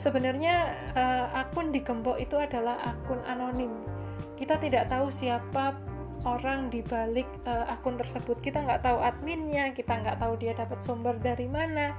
Sebenarnya 0.00 0.80
uh, 0.96 1.28
akun 1.36 1.70
digembok 1.70 2.16
itu 2.16 2.34
adalah 2.40 2.80
akun 2.80 3.20
anonim. 3.28 3.70
Kita 4.40 4.56
tidak 4.56 4.88
tahu 4.88 5.12
siapa 5.12 5.76
orang 6.24 6.68
di 6.68 6.80
balik 6.84 7.28
uh, 7.48 7.68
akun 7.72 7.96
tersebut 7.96 8.40
kita 8.44 8.60
nggak 8.60 8.84
tahu 8.84 8.98
adminnya 9.00 9.72
kita 9.72 10.00
nggak 10.00 10.20
tahu 10.20 10.36
dia 10.36 10.52
dapat 10.52 10.78
sumber 10.84 11.16
dari 11.16 11.48
mana 11.48 11.96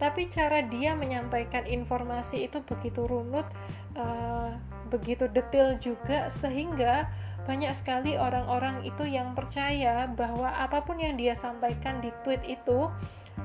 tapi 0.00 0.32
cara 0.32 0.64
dia 0.64 0.96
menyampaikan 0.96 1.68
informasi 1.68 2.48
itu 2.48 2.64
begitu 2.64 3.04
runut 3.04 3.46
uh, 3.94 4.56
begitu 4.88 5.28
detail 5.30 5.76
juga 5.78 6.32
sehingga 6.32 7.06
banyak 7.44 7.72
sekali 7.76 8.16
orang-orang 8.16 8.84
itu 8.84 9.06
yang 9.06 9.32
percaya 9.36 10.08
bahwa 10.08 10.50
apa 10.50 10.82
pun 10.84 10.98
yang 10.98 11.16
dia 11.20 11.36
sampaikan 11.36 12.00
di 12.02 12.10
tweet 12.24 12.42
itu 12.48 12.88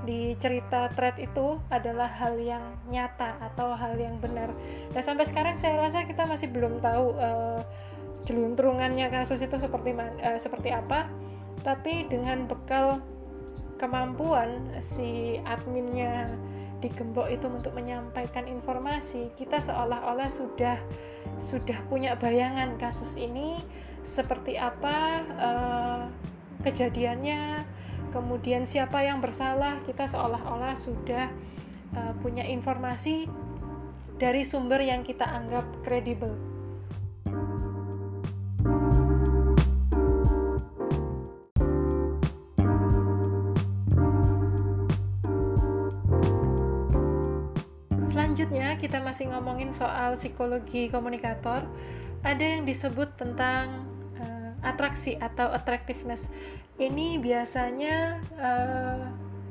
di 0.04 0.36
cerita 0.44 0.92
thread 0.92 1.16
itu 1.22 1.62
adalah 1.72 2.12
hal 2.12 2.36
yang 2.36 2.76
nyata 2.92 3.40
atau 3.40 3.72
hal 3.78 3.96
yang 3.96 4.20
benar. 4.20 4.52
Dan 4.92 5.02
sampai 5.02 5.26
sekarang 5.30 5.56
saya 5.62 5.80
rasa 5.80 6.04
kita 6.04 6.28
masih 6.28 6.52
belum 6.52 6.84
tahu 6.84 7.16
uh, 7.16 7.64
kasus 9.12 9.40
itu 9.46 9.56
seperti 9.62 9.94
uh, 9.94 10.40
seperti 10.42 10.74
apa 10.74 11.06
tapi 11.62 12.10
dengan 12.10 12.50
bekal 12.50 13.02
kemampuan 13.78 14.82
si 14.82 15.38
adminnya 15.46 16.30
digembok 16.82 17.30
itu 17.30 17.50
untuk 17.50 17.74
menyampaikan 17.74 18.46
informasi 18.46 19.30
kita 19.38 19.62
seolah-olah 19.62 20.30
sudah 20.30 20.78
sudah 21.42 21.82
punya 21.90 22.14
bayangan 22.18 22.78
kasus 22.78 23.18
ini 23.18 23.62
seperti 24.06 24.58
apa 24.58 24.98
uh, 25.38 26.04
kejadiannya 26.62 27.66
kemudian 28.16 28.64
siapa 28.64 29.04
yang 29.04 29.20
bersalah 29.20 29.84
kita 29.84 30.08
seolah-olah 30.08 30.80
sudah 30.80 31.28
uh, 31.92 32.16
punya 32.24 32.48
informasi 32.48 33.28
dari 34.16 34.48
sumber 34.48 34.80
yang 34.80 35.04
kita 35.04 35.28
anggap 35.28 35.68
kredibel. 35.84 36.32
Selanjutnya 48.08 48.80
kita 48.80 49.04
masih 49.04 49.28
ngomongin 49.28 49.76
soal 49.76 50.16
psikologi 50.16 50.88
komunikator. 50.88 51.68
Ada 52.24 52.40
yang 52.58 52.64
disebut 52.64 53.20
tentang 53.20 53.84
uh, 54.16 54.56
atraksi 54.64 55.20
atau 55.20 55.52
attractiveness 55.52 56.32
ini 56.76 57.16
biasanya 57.20 58.20
uh, 58.36 59.04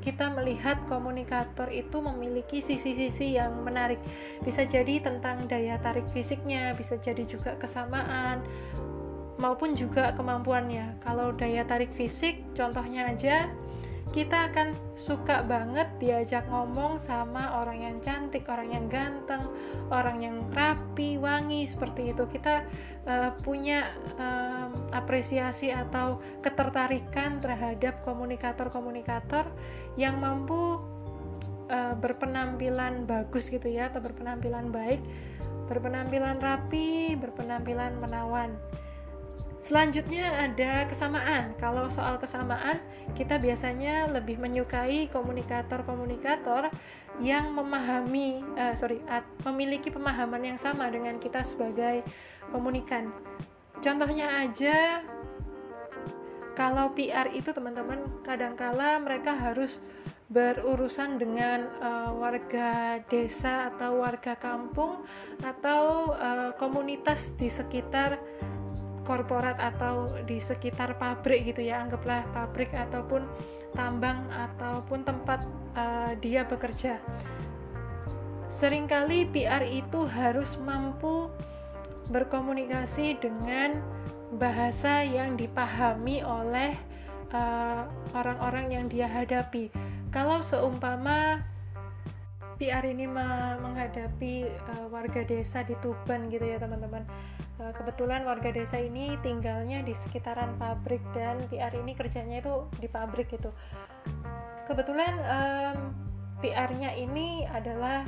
kita 0.05 0.29
melihat 0.37 0.77
komunikator 0.85 1.65
itu 1.73 1.97
memiliki 1.97 2.61
sisi-sisi 2.61 3.41
yang 3.41 3.65
menarik. 3.65 3.97
Bisa 4.45 4.61
jadi 4.61 5.01
tentang 5.01 5.49
daya 5.49 5.81
tarik 5.81 6.05
fisiknya 6.13 6.77
bisa 6.77 7.01
jadi 7.01 7.25
juga 7.25 7.57
kesamaan 7.57 8.45
maupun 9.41 9.73
juga 9.73 10.13
kemampuannya. 10.13 11.01
Kalau 11.01 11.33
daya 11.33 11.65
tarik 11.65 11.89
fisik 11.97 12.45
contohnya 12.53 13.09
aja 13.09 13.49
kita 14.13 14.53
akan 14.53 14.77
suka 14.93 15.41
banget 15.43 15.89
diajak 15.97 16.45
ngomong 16.47 17.01
sama 17.01 17.57
orang 17.57 17.89
yang 17.89 17.97
cantik, 17.99 18.45
orang 18.45 18.69
yang 18.69 18.85
ganteng, 18.85 19.41
orang 19.89 20.21
yang 20.21 20.37
rapi, 20.53 21.17
wangi 21.17 21.65
seperti 21.65 22.13
itu. 22.13 22.23
Kita 22.29 22.63
uh, 23.09 23.31
punya 23.41 23.89
uh, 24.17 24.69
apresiasi 24.93 25.73
atau 25.73 26.21
ketertarikan 26.45 27.41
terhadap 27.41 28.05
komunikator-komunikator 28.05 29.49
yang 29.97 30.21
mampu 30.21 30.79
uh, 31.69 31.95
berpenampilan 31.97 33.09
bagus 33.09 33.49
gitu 33.49 33.67
ya 33.69 33.89
atau 33.89 34.01
berpenampilan 34.01 34.69
baik 34.69 35.01
berpenampilan 35.65 36.37
rapi 36.37 37.17
berpenampilan 37.17 37.97
menawan 37.97 38.53
Selanjutnya 39.65 40.29
ada 40.45 40.85
kesamaan. 40.85 41.57
Kalau 41.57 41.89
soal 41.89 42.21
kesamaan, 42.21 42.77
kita 43.17 43.41
biasanya 43.41 44.05
lebih 44.13 44.37
menyukai 44.37 45.09
komunikator-komunikator 45.09 46.69
yang 47.17 47.49
memahami, 47.49 48.45
uh, 48.61 48.77
sorry, 48.77 49.01
memiliki 49.41 49.89
pemahaman 49.89 50.53
yang 50.53 50.59
sama 50.61 50.85
dengan 50.93 51.17
kita 51.17 51.41
sebagai 51.41 52.05
komunikan. 52.53 53.09
Contohnya 53.81 54.45
aja, 54.45 55.01
kalau 56.53 56.93
PR 56.93 57.33
itu 57.33 57.49
teman-teman, 57.49 58.21
kadangkala 58.21 59.01
mereka 59.01 59.33
harus 59.33 59.81
berurusan 60.29 61.17
dengan 61.17 61.65
uh, 61.81 62.13
warga 62.13 63.01
desa 63.09 63.73
atau 63.73 64.05
warga 64.05 64.37
kampung 64.37 65.01
atau 65.41 66.13
uh, 66.13 66.53
komunitas 66.61 67.33
di 67.33 67.49
sekitar 67.49 68.21
korporat 69.05 69.61
atau 69.61 70.09
di 70.25 70.41
sekitar 70.41 70.97
pabrik 70.97 71.45
gitu 71.45 71.61
ya 71.61 71.85
anggaplah 71.85 72.25
pabrik 72.33 72.73
ataupun 72.73 73.23
tambang 73.77 74.25
ataupun 74.33 75.05
tempat 75.05 75.45
uh, 75.77 76.17
dia 76.19 76.43
bekerja. 76.43 76.97
Seringkali 78.49 79.29
PR 79.29 79.61
itu 79.67 80.07
harus 80.07 80.55
mampu 80.63 81.27
berkomunikasi 82.09 83.19
dengan 83.19 83.83
bahasa 84.35 85.03
yang 85.03 85.35
dipahami 85.35 86.23
oleh 86.23 86.71
eh, 87.35 87.81
orang-orang 88.15 88.65
uh, 88.69 88.73
yang 88.79 88.85
dia 88.87 89.11
hadapi. 89.11 89.67
Kalau 90.07 90.39
seumpama 90.39 91.43
PR 92.55 92.83
ini 92.87 93.05
menghadapi 93.61 94.47
uh, 94.47 94.87
warga 94.87 95.27
desa 95.27 95.63
di 95.67 95.75
Tuban 95.83 96.31
gitu 96.31 96.43
ya 96.43 96.59
teman-teman. 96.59 97.03
Eh, 97.55 97.71
kebetulan 97.71 98.27
warga 98.27 98.51
desa 98.51 98.75
ini 98.75 99.15
tinggalnya 99.23 99.79
di 99.79 99.95
sekitaran 99.95 100.59
pabrik 100.59 100.99
dan 101.15 101.39
PR 101.47 101.71
ini 101.71 101.95
kerjanya 101.95 102.43
itu 102.43 102.67
di 102.83 102.87
pabrik 102.91 103.31
gitu. 103.31 103.47
Kebetulan 104.67 105.15
um, 105.23 105.95
PR-nya 106.43 106.99
ini 106.99 107.47
adalah 107.47 108.03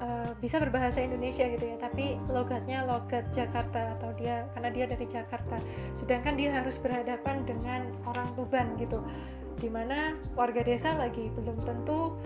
uh, 0.00 0.32
bisa 0.40 0.56
berbahasa 0.56 1.04
Indonesia 1.04 1.44
gitu 1.52 1.68
ya 1.68 1.76
tapi 1.76 2.16
logatnya 2.32 2.88
logat 2.88 3.28
Jakarta 3.36 3.92
atau 4.00 4.08
dia 4.16 4.48
karena 4.56 4.72
dia 4.72 4.84
dari 4.88 5.04
Jakarta. 5.04 5.60
Sedangkan 5.92 6.40
dia 6.40 6.56
harus 6.56 6.80
berhadapan 6.80 7.44
dengan 7.44 7.92
orang 8.08 8.32
Tuban 8.40 8.72
gitu. 8.80 9.04
Di 9.60 9.68
mana 9.68 10.16
warga 10.32 10.64
desa 10.64 10.96
lagi 10.96 11.28
belum 11.36 11.60
tentu 11.60 12.16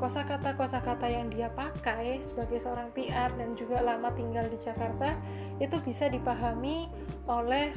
kosakata 0.00 0.56
kosakata 0.56 1.06
yang 1.08 1.28
dia 1.28 1.52
pakai 1.52 2.24
sebagai 2.24 2.64
seorang 2.64 2.88
PR 2.96 3.28
dan 3.36 3.52
juga 3.52 3.84
lama 3.84 4.08
tinggal 4.16 4.48
di 4.48 4.56
Jakarta 4.64 5.12
itu 5.60 5.76
bisa 5.84 6.08
dipahami 6.08 6.88
oleh 7.28 7.72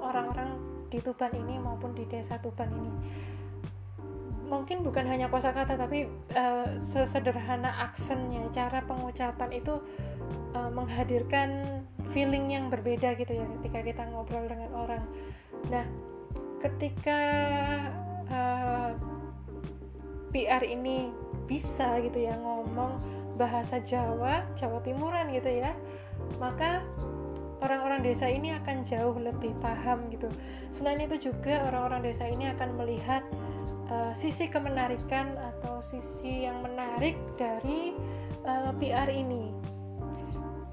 orang-orang 0.00 0.76
di 0.88 0.98
Tuban 1.02 1.32
ini 1.34 1.60
maupun 1.60 1.92
di 1.92 2.06
desa 2.08 2.38
Tuban 2.40 2.70
ini. 2.72 2.92
Mungkin 4.46 4.86
bukan 4.86 5.10
hanya 5.10 5.26
kosakata 5.26 5.74
tapi 5.74 6.06
uh, 6.38 6.78
sesederhana 6.78 7.90
aksennya 7.90 8.46
cara 8.54 8.78
pengucapan 8.86 9.50
itu 9.58 9.82
uh, 10.54 10.70
menghadirkan 10.70 11.82
feeling 12.14 12.54
yang 12.54 12.70
berbeda 12.70 13.18
gitu 13.18 13.34
ya 13.34 13.44
ketika 13.58 13.78
kita 13.82 14.02
ngobrol 14.06 14.46
dengan 14.46 14.70
orang. 14.72 15.04
Nah 15.66 15.86
ketika 16.62 17.20
uh, 18.30 18.94
PR 20.34 20.62
ini 20.66 21.10
bisa 21.46 21.98
gitu 22.02 22.18
ya 22.26 22.34
ngomong 22.40 22.92
bahasa 23.36 23.78
Jawa, 23.84 24.48
Jawa 24.56 24.80
Timuran 24.82 25.30
gitu 25.30 25.52
ya, 25.52 25.76
maka 26.40 26.82
orang-orang 27.60 28.04
desa 28.04 28.28
ini 28.28 28.52
akan 28.56 28.84
jauh 28.84 29.16
lebih 29.16 29.52
paham 29.60 30.08
gitu. 30.12 30.28
Selain 30.72 31.00
itu 31.00 31.30
juga 31.32 31.68
orang-orang 31.68 32.12
desa 32.12 32.24
ini 32.28 32.48
akan 32.52 32.68
melihat 32.76 33.22
uh, 33.92 34.12
sisi 34.16 34.48
kemenarikan 34.48 35.36
atau 35.36 35.80
sisi 35.88 36.48
yang 36.48 36.60
menarik 36.64 37.16
dari 37.40 37.96
uh, 38.44 38.70
eh, 38.70 38.72
PR 38.80 39.08
ini. 39.12 39.52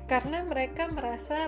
Karena 0.04 0.44
mereka 0.44 0.92
merasa 0.92 1.48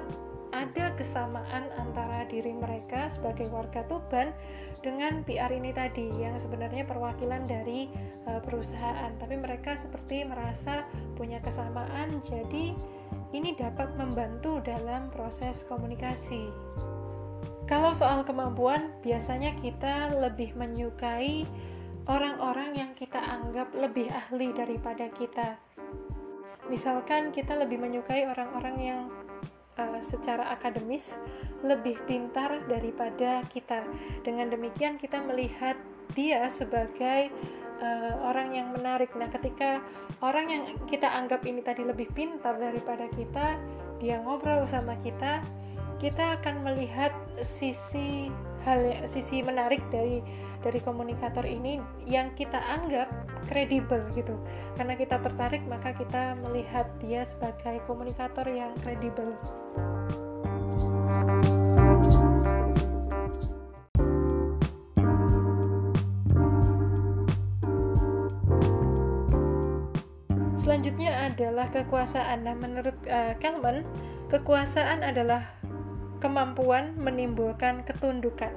ada 0.56 0.96
kesamaan 0.96 1.68
antara 1.76 2.24
diri 2.32 2.56
mereka 2.56 3.12
sebagai 3.12 3.52
warga 3.52 3.84
Tuban 3.92 4.32
dengan 4.80 5.20
PR 5.28 5.52
ini 5.52 5.76
tadi 5.76 6.08
yang 6.16 6.40
sebenarnya 6.40 6.88
perwakilan 6.88 7.44
dari 7.44 7.92
uh, 8.24 8.40
perusahaan. 8.40 9.12
Tapi 9.20 9.36
mereka 9.36 9.76
seperti 9.76 10.24
merasa 10.24 10.88
punya 11.20 11.44
kesamaan 11.44 12.24
jadi 12.24 12.72
ini 13.36 13.52
dapat 13.60 14.00
membantu 14.00 14.64
dalam 14.64 15.12
proses 15.12 15.68
komunikasi. 15.68 16.48
Kalau 17.68 17.92
soal 17.92 18.24
kemampuan 18.24 18.96
biasanya 19.04 19.58
kita 19.60 20.16
lebih 20.16 20.56
menyukai 20.56 21.44
orang-orang 22.08 22.78
yang 22.78 22.92
kita 22.96 23.18
anggap 23.18 23.74
lebih 23.76 24.08
ahli 24.08 24.56
daripada 24.56 25.12
kita. 25.12 25.60
Misalkan 26.72 27.34
kita 27.36 27.58
lebih 27.58 27.82
menyukai 27.82 28.26
orang-orang 28.26 28.78
yang 28.80 29.02
uh, 29.80 30.00
secara 30.04 30.52
akademis 30.56 31.16
lebih 31.64 32.00
pintar 32.06 32.64
daripada 32.68 33.44
kita. 33.50 33.84
Dengan 34.22 34.52
demikian 34.52 35.00
kita 35.00 35.24
melihat 35.24 35.78
dia 36.14 36.48
sebagai 36.52 37.32
uh, 37.82 38.14
orang 38.24 38.56
yang 38.56 38.72
menarik. 38.72 39.12
Nah, 39.18 39.28
ketika 39.32 39.82
orang 40.24 40.46
yang 40.48 40.64
kita 40.88 41.10
anggap 41.10 41.44
ini 41.44 41.60
tadi 41.64 41.84
lebih 41.84 42.08
pintar 42.14 42.56
daripada 42.60 43.10
kita, 43.14 43.60
dia 44.00 44.20
ngobrol 44.22 44.68
sama 44.68 44.96
kita, 45.02 45.44
kita 46.00 46.40
akan 46.40 46.68
melihat 46.68 47.12
sisi 47.40 48.30
hal 48.66 48.82
sisi 49.06 49.46
menarik 49.46 49.80
dari 49.94 50.26
dari 50.66 50.82
komunikator 50.82 51.46
ini 51.46 51.78
yang 52.10 52.34
kita 52.34 52.58
anggap 52.58 53.06
kredibel 53.46 54.02
gitu 54.18 54.34
karena 54.74 54.98
kita 54.98 55.22
tertarik 55.22 55.62
maka 55.70 55.94
kita 55.94 56.34
melihat 56.42 56.90
dia 56.98 57.22
sebagai 57.30 57.78
komunikator 57.86 58.50
yang 58.50 58.74
kredibel 58.82 59.38
Selanjutnya 70.66 71.30
adalah 71.30 71.70
kekuasaan. 71.70 72.42
Nah, 72.42 72.58
menurut 72.58 72.98
uh, 73.06 73.38
Kalman, 73.38 73.86
kekuasaan 74.34 75.06
adalah 75.06 75.54
kemampuan 76.24 76.96
menimbulkan 76.98 77.84
ketundukan 77.84 78.54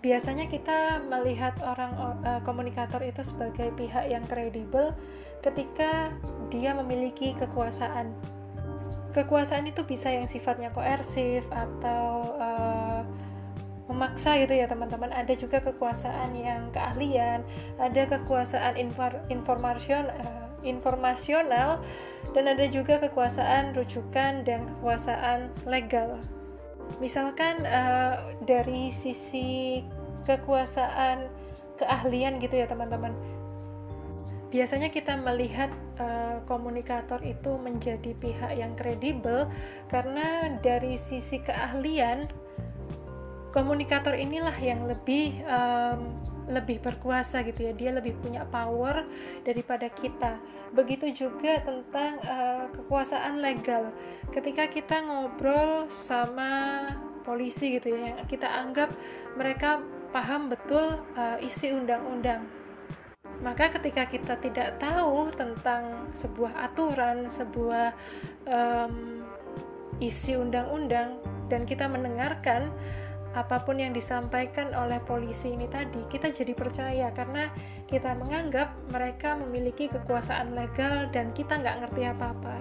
biasanya 0.00 0.48
kita 0.48 1.04
melihat 1.12 1.52
orang 1.60 1.92
uh, 2.24 2.40
komunikator 2.44 3.04
itu 3.04 3.20
sebagai 3.20 3.68
pihak 3.76 4.08
yang 4.08 4.24
kredibel 4.24 4.96
ketika 5.44 6.12
dia 6.48 6.72
memiliki 6.72 7.36
kekuasaan. 7.36 8.12
Kekuasaan 9.12 9.68
itu 9.68 9.84
bisa 9.84 10.08
yang 10.08 10.24
sifatnya 10.24 10.72
koersif 10.72 11.44
atau 11.52 12.32
uh, 12.40 13.02
memaksa 13.92 14.40
gitu 14.40 14.56
ya 14.56 14.64
teman-teman. 14.70 15.12
Ada 15.12 15.36
juga 15.36 15.60
kekuasaan 15.60 16.32
yang 16.32 16.72
keahlian, 16.72 17.44
ada 17.76 18.02
kekuasaan 18.08 18.80
infor, 18.80 19.20
informasion 19.28 20.08
uh, 20.08 20.48
informasional 20.60 21.80
dan 22.36 22.44
ada 22.52 22.68
juga 22.68 23.00
kekuasaan 23.00 23.72
rujukan 23.76 24.44
dan 24.44 24.68
kekuasaan 24.76 25.52
legal 25.64 26.16
misalkan 26.98 27.62
uh, 27.62 28.34
dari 28.42 28.90
sisi 28.90 29.80
kekuasaan 30.26 31.30
keahlian 31.78 32.42
gitu 32.42 32.60
ya 32.60 32.66
teman-teman. 32.66 33.14
Biasanya 34.50 34.90
kita 34.90 35.14
melihat 35.14 35.70
uh, 36.02 36.42
komunikator 36.50 37.22
itu 37.22 37.54
menjadi 37.54 38.10
pihak 38.18 38.58
yang 38.58 38.74
kredibel 38.74 39.46
karena 39.86 40.58
dari 40.58 40.98
sisi 40.98 41.38
keahlian 41.38 42.26
komunikator 43.50 44.14
inilah 44.14 44.54
yang 44.58 44.86
lebih 44.86 45.42
um, 45.46 46.14
lebih 46.50 46.82
berkuasa 46.82 47.42
gitu 47.46 47.70
ya. 47.70 47.72
Dia 47.74 47.90
lebih 47.94 48.18
punya 48.18 48.46
power 48.46 49.06
daripada 49.46 49.86
kita. 49.90 50.38
Begitu 50.74 51.26
juga 51.26 51.62
tentang 51.62 52.18
uh, 52.26 52.66
kekuasaan 52.74 53.42
legal. 53.42 53.94
Ketika 54.30 54.70
kita 54.70 55.02
ngobrol 55.02 55.90
sama 55.90 56.86
polisi 57.20 57.76
gitu 57.76 57.92
ya 57.94 58.24
kita 58.24 58.48
anggap 58.48 58.90
mereka 59.36 59.78
paham 60.10 60.50
betul 60.50 60.98
uh, 61.14 61.38
isi 61.38 61.70
undang-undang. 61.70 62.46
Maka 63.40 63.72
ketika 63.72 64.04
kita 64.04 64.36
tidak 64.36 64.76
tahu 64.76 65.32
tentang 65.32 66.12
sebuah 66.12 66.70
aturan 66.70 67.30
sebuah 67.32 67.96
um, 68.44 69.24
isi 70.00 70.36
undang-undang 70.36 71.20
dan 71.48 71.64
kita 71.64 71.88
mendengarkan 71.88 72.72
apa 73.30 73.62
pun 73.62 73.78
yang 73.78 73.94
disampaikan 73.94 74.74
oleh 74.74 74.98
polisi 74.98 75.54
ini 75.54 75.70
tadi 75.70 76.02
kita 76.10 76.34
jadi 76.34 76.50
percaya 76.50 77.14
karena 77.14 77.46
kita 77.86 78.18
menganggap 78.18 78.74
mereka 78.90 79.38
memiliki 79.38 79.86
kekuasaan 79.86 80.58
legal 80.58 81.06
dan 81.14 81.30
kita 81.30 81.58
nggak 81.62 81.78
ngerti 81.86 82.02
apa-apa. 82.10 82.56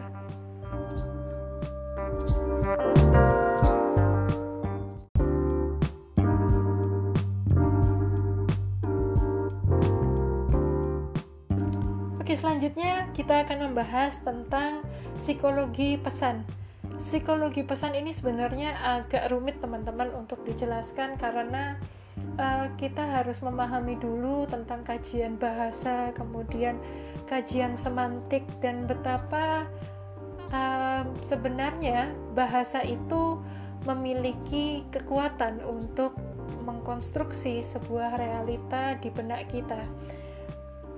Oke, 12.22 12.38
selanjutnya 12.38 13.10
kita 13.18 13.42
akan 13.42 13.74
membahas 13.74 14.22
tentang 14.22 14.86
psikologi 15.18 15.98
pesan 15.98 16.46
psikologi 17.00 17.64
pesan 17.64 17.96
ini 17.96 18.12
sebenarnya 18.12 18.76
agak 19.00 19.32
rumit 19.32 19.58
teman-teman 19.64 20.12
untuk 20.14 20.44
dijelaskan 20.44 21.16
karena 21.16 21.80
uh, 22.36 22.68
kita 22.76 23.02
harus 23.02 23.40
memahami 23.40 23.96
dulu 23.96 24.44
tentang 24.46 24.84
kajian 24.84 25.40
bahasa, 25.40 26.12
kemudian 26.14 26.76
kajian 27.26 27.80
semantik 27.80 28.44
dan 28.60 28.84
betapa 28.84 29.66
uh, 30.52 31.04
sebenarnya 31.24 32.12
bahasa 32.36 32.84
itu 32.84 33.40
memiliki 33.88 34.84
kekuatan 34.92 35.64
untuk 35.64 36.20
mengkonstruksi 36.68 37.64
sebuah 37.64 38.20
realita 38.20 39.00
di 39.00 39.08
benak 39.08 39.48
kita. 39.48 39.80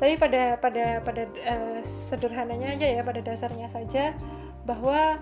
Tapi 0.01 0.17
pada 0.17 0.57
pada 0.57 0.97
pada 1.05 1.23
uh, 1.29 1.79
sederhananya 1.85 2.73
aja 2.73 2.89
ya 2.89 3.05
pada 3.05 3.21
dasarnya 3.21 3.69
saja 3.69 4.17
bahwa 4.65 5.21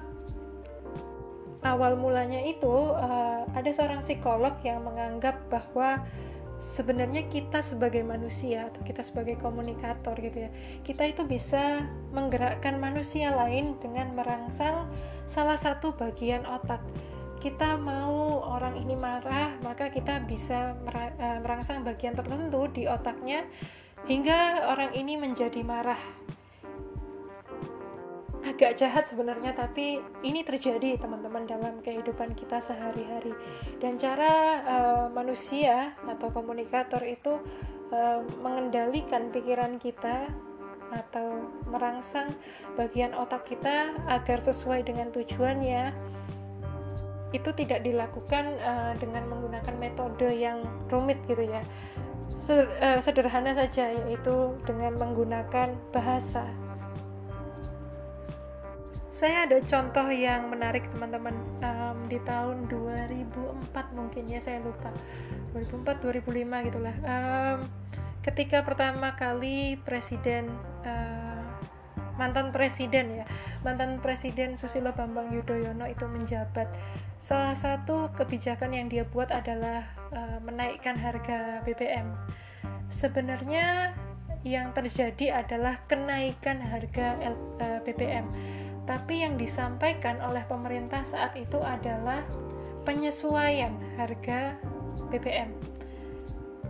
awal 1.63 1.99
mulanya 1.99 2.39
itu 2.43 2.71
uh, 2.95 3.43
ada 3.51 3.69
seorang 3.71 3.99
psikolog 4.03 4.55
yang 4.63 4.83
menganggap 4.83 5.39
bahwa 5.51 6.03
sebenarnya 6.59 7.27
kita 7.31 7.63
sebagai 7.63 8.03
manusia 8.03 8.67
atau 8.67 8.83
kita 8.83 8.99
sebagai 8.99 9.39
komunikator 9.39 10.11
gitu 10.19 10.47
ya 10.47 10.51
kita 10.83 11.07
itu 11.07 11.23
bisa 11.23 11.87
menggerakkan 12.11 12.75
manusia 12.79 13.31
lain 13.31 13.79
dengan 13.79 14.11
merangsang 14.11 14.91
salah 15.23 15.55
satu 15.55 15.93
bagian 15.95 16.43
otak. 16.43 16.81
Kita 17.39 17.79
mau 17.79 18.43
orang 18.43 18.75
ini 18.83 18.99
marah 18.99 19.55
maka 19.63 19.87
kita 19.87 20.19
bisa 20.27 20.75
eh, 20.91 21.39
merangsang 21.39 21.87
bagian 21.87 22.11
tertentu 22.11 22.67
di 22.67 22.83
otaknya 22.83 23.47
hingga 24.11 24.67
orang 24.67 24.91
ini 24.91 25.15
menjadi 25.15 25.63
marah 25.63 25.99
agak 28.39 28.79
jahat 28.79 29.03
sebenarnya 29.07 29.51
tapi 29.51 29.99
ini 30.23 30.41
terjadi 30.47 30.95
teman-teman 30.95 31.43
dalam 31.43 31.83
kehidupan 31.83 32.35
kita 32.35 32.63
sehari-hari. 32.63 33.35
Dan 33.83 33.99
cara 33.99 34.33
uh, 34.63 35.05
manusia 35.11 35.95
atau 36.07 36.31
komunikator 36.31 37.03
itu 37.03 37.39
uh, 37.91 38.21
mengendalikan 38.39 39.27
pikiran 39.31 39.75
kita 39.77 40.31
atau 40.89 41.45
merangsang 41.69 42.33
bagian 42.73 43.13
otak 43.13 43.45
kita 43.45 43.93
agar 44.09 44.41
sesuai 44.41 44.81
dengan 44.89 45.13
tujuannya 45.13 45.93
itu 47.29 47.49
tidak 47.53 47.85
dilakukan 47.85 48.57
uh, 48.57 48.97
dengan 48.97 49.29
menggunakan 49.29 49.75
metode 49.77 50.33
yang 50.33 50.65
rumit 50.89 51.19
gitu 51.29 51.45
ya. 51.45 51.61
Sederhana 53.05 53.53
saja 53.53 53.93
yaitu 53.93 54.57
dengan 54.65 54.97
menggunakan 54.97 55.69
bahasa 55.93 56.49
saya 59.19 59.43
ada 59.43 59.59
contoh 59.67 60.07
yang 60.07 60.47
menarik 60.47 60.87
teman-teman. 60.95 61.35
Um, 61.59 62.07
di 62.07 62.23
tahun 62.23 62.71
2004 62.71 63.91
mungkin 63.91 64.23
ya 64.31 64.39
saya 64.39 64.63
lupa. 64.63 64.95
2004 65.51 66.23
2005 66.23 66.65
gitulah. 66.71 66.95
Um, 67.03 67.67
ketika 68.23 68.63
pertama 68.63 69.19
kali 69.19 69.75
presiden 69.83 70.47
uh, 70.87 71.43
mantan 72.19 72.51
presiden 72.51 73.23
ya 73.23 73.25
mantan 73.63 74.03
presiden 74.03 74.59
Susilo 74.59 74.91
Bambang 74.91 75.31
Yudhoyono 75.31 75.87
itu 75.87 76.03
menjabat 76.03 76.67
salah 77.15 77.55
satu 77.55 78.11
kebijakan 78.11 78.75
yang 78.75 78.91
dia 78.91 79.07
buat 79.07 79.31
adalah 79.31 79.87
uh, 80.11 80.43
menaikkan 80.43 80.99
harga 80.99 81.63
BBM 81.63 82.11
sebenarnya 82.91 83.95
yang 84.43 84.75
terjadi 84.75 85.43
adalah 85.47 85.79
kenaikan 85.87 86.59
harga 86.59 87.15
uh, 87.59 87.79
BBM 87.87 88.27
tapi 88.89 89.21
yang 89.21 89.37
disampaikan 89.37 90.17
oleh 90.25 90.41
pemerintah 90.49 91.05
saat 91.05 91.37
itu 91.37 91.61
adalah 91.61 92.25
penyesuaian 92.89 93.77
harga 94.01 94.57
BBM. 95.13 95.53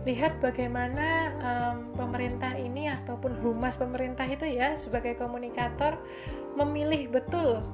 Lihat 0.04 0.36
bagaimana 0.44 1.32
um, 1.40 1.96
pemerintah 1.96 2.52
ini 2.60 2.92
ataupun 2.92 3.40
humas 3.40 3.72
pemerintah 3.80 4.28
itu 4.28 4.44
ya 4.44 4.76
sebagai 4.76 5.16
komunikator 5.16 5.96
memilih 6.60 7.08
betul 7.08 7.64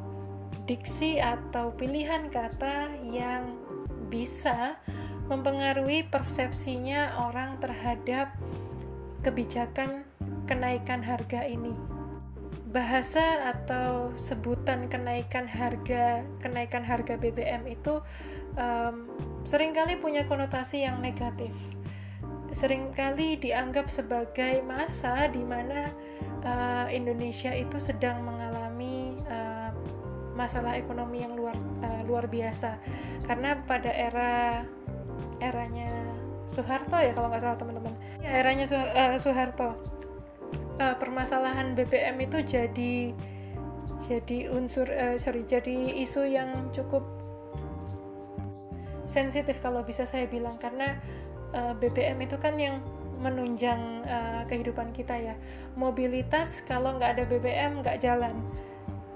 diksi 0.71 1.19
atau 1.19 1.75
pilihan 1.75 2.31
kata 2.31 3.03
yang 3.03 3.59
bisa 4.07 4.79
mempengaruhi 5.27 6.07
persepsinya 6.07 7.19
orang 7.19 7.59
terhadap 7.59 8.31
kebijakan 9.27 10.07
kenaikan 10.47 11.03
harga 11.03 11.43
ini 11.43 11.96
bahasa 12.77 13.57
atau 13.57 14.12
sebutan 14.21 14.93
kenaikan 14.93 15.49
harga 15.49 16.21
kenaikan 16.45 16.85
harga 16.85 17.17
BBM 17.17 17.65
itu 17.73 18.05
um, 18.61 19.09
sering 19.49 19.73
kali 19.73 19.97
punya 19.97 20.29
konotasi 20.29 20.85
yang 20.85 21.01
negatif. 21.01 21.57
Seringkali 22.53 23.41
dianggap 23.41 23.89
sebagai 23.89 24.61
masa 24.61 25.25
di 25.33 25.41
mana 25.41 25.89
uh, 26.45 26.89
Indonesia 26.93 27.57
itu 27.57 27.81
sedang 27.81 28.21
mengalami 28.29 29.17
uh, 29.25 29.73
masalah 30.37 30.77
ekonomi 30.77 31.25
yang 31.25 31.33
luar 31.33 31.57
uh, 31.81 32.01
luar 32.05 32.29
biasa. 32.29 32.77
Karena 33.25 33.57
pada 33.65 33.89
era 33.89 34.65
eranya 35.41 35.89
Soeharto 36.53 37.01
ya 37.01 37.17
kalau 37.17 37.33
nggak 37.33 37.41
salah 37.41 37.57
teman-teman. 37.57 37.93
Ya 38.21 38.45
eranya 38.45 38.69
Su 38.69 38.77
uh, 38.77 39.17
Soeharto 39.17 39.96
uh, 40.81 40.97
permasalahan 40.97 41.77
BBM 41.77 42.17
itu 42.29 42.39
jadi 42.45 42.95
jadi 44.07 44.39
unsur 44.53 44.87
uh, 44.87 45.17
sorry 45.17 45.43
jadi 45.49 45.97
isu 46.05 46.29
yang 46.29 46.49
cukup 46.71 47.17
sensitif 49.09 49.62
kalau 49.62 49.87
bisa 49.87 50.05
saya 50.05 50.27
bilang. 50.27 50.59
Karena 50.59 50.99
uh, 51.55 51.73
eh, 51.73 51.75
BBM 51.79 52.27
itu 52.27 52.37
kan 52.37 52.59
yang 52.59 52.83
menunjang 53.23 54.05
uh, 54.05 54.43
kehidupan 54.45 54.93
kita 54.93 55.17
ya. 55.17 55.35
Mobilitas 55.81 56.61
kalau 56.69 57.01
nggak 57.01 57.17
ada 57.17 57.25
BBM 57.25 57.81
nggak 57.81 58.03
jalan. 58.05 58.37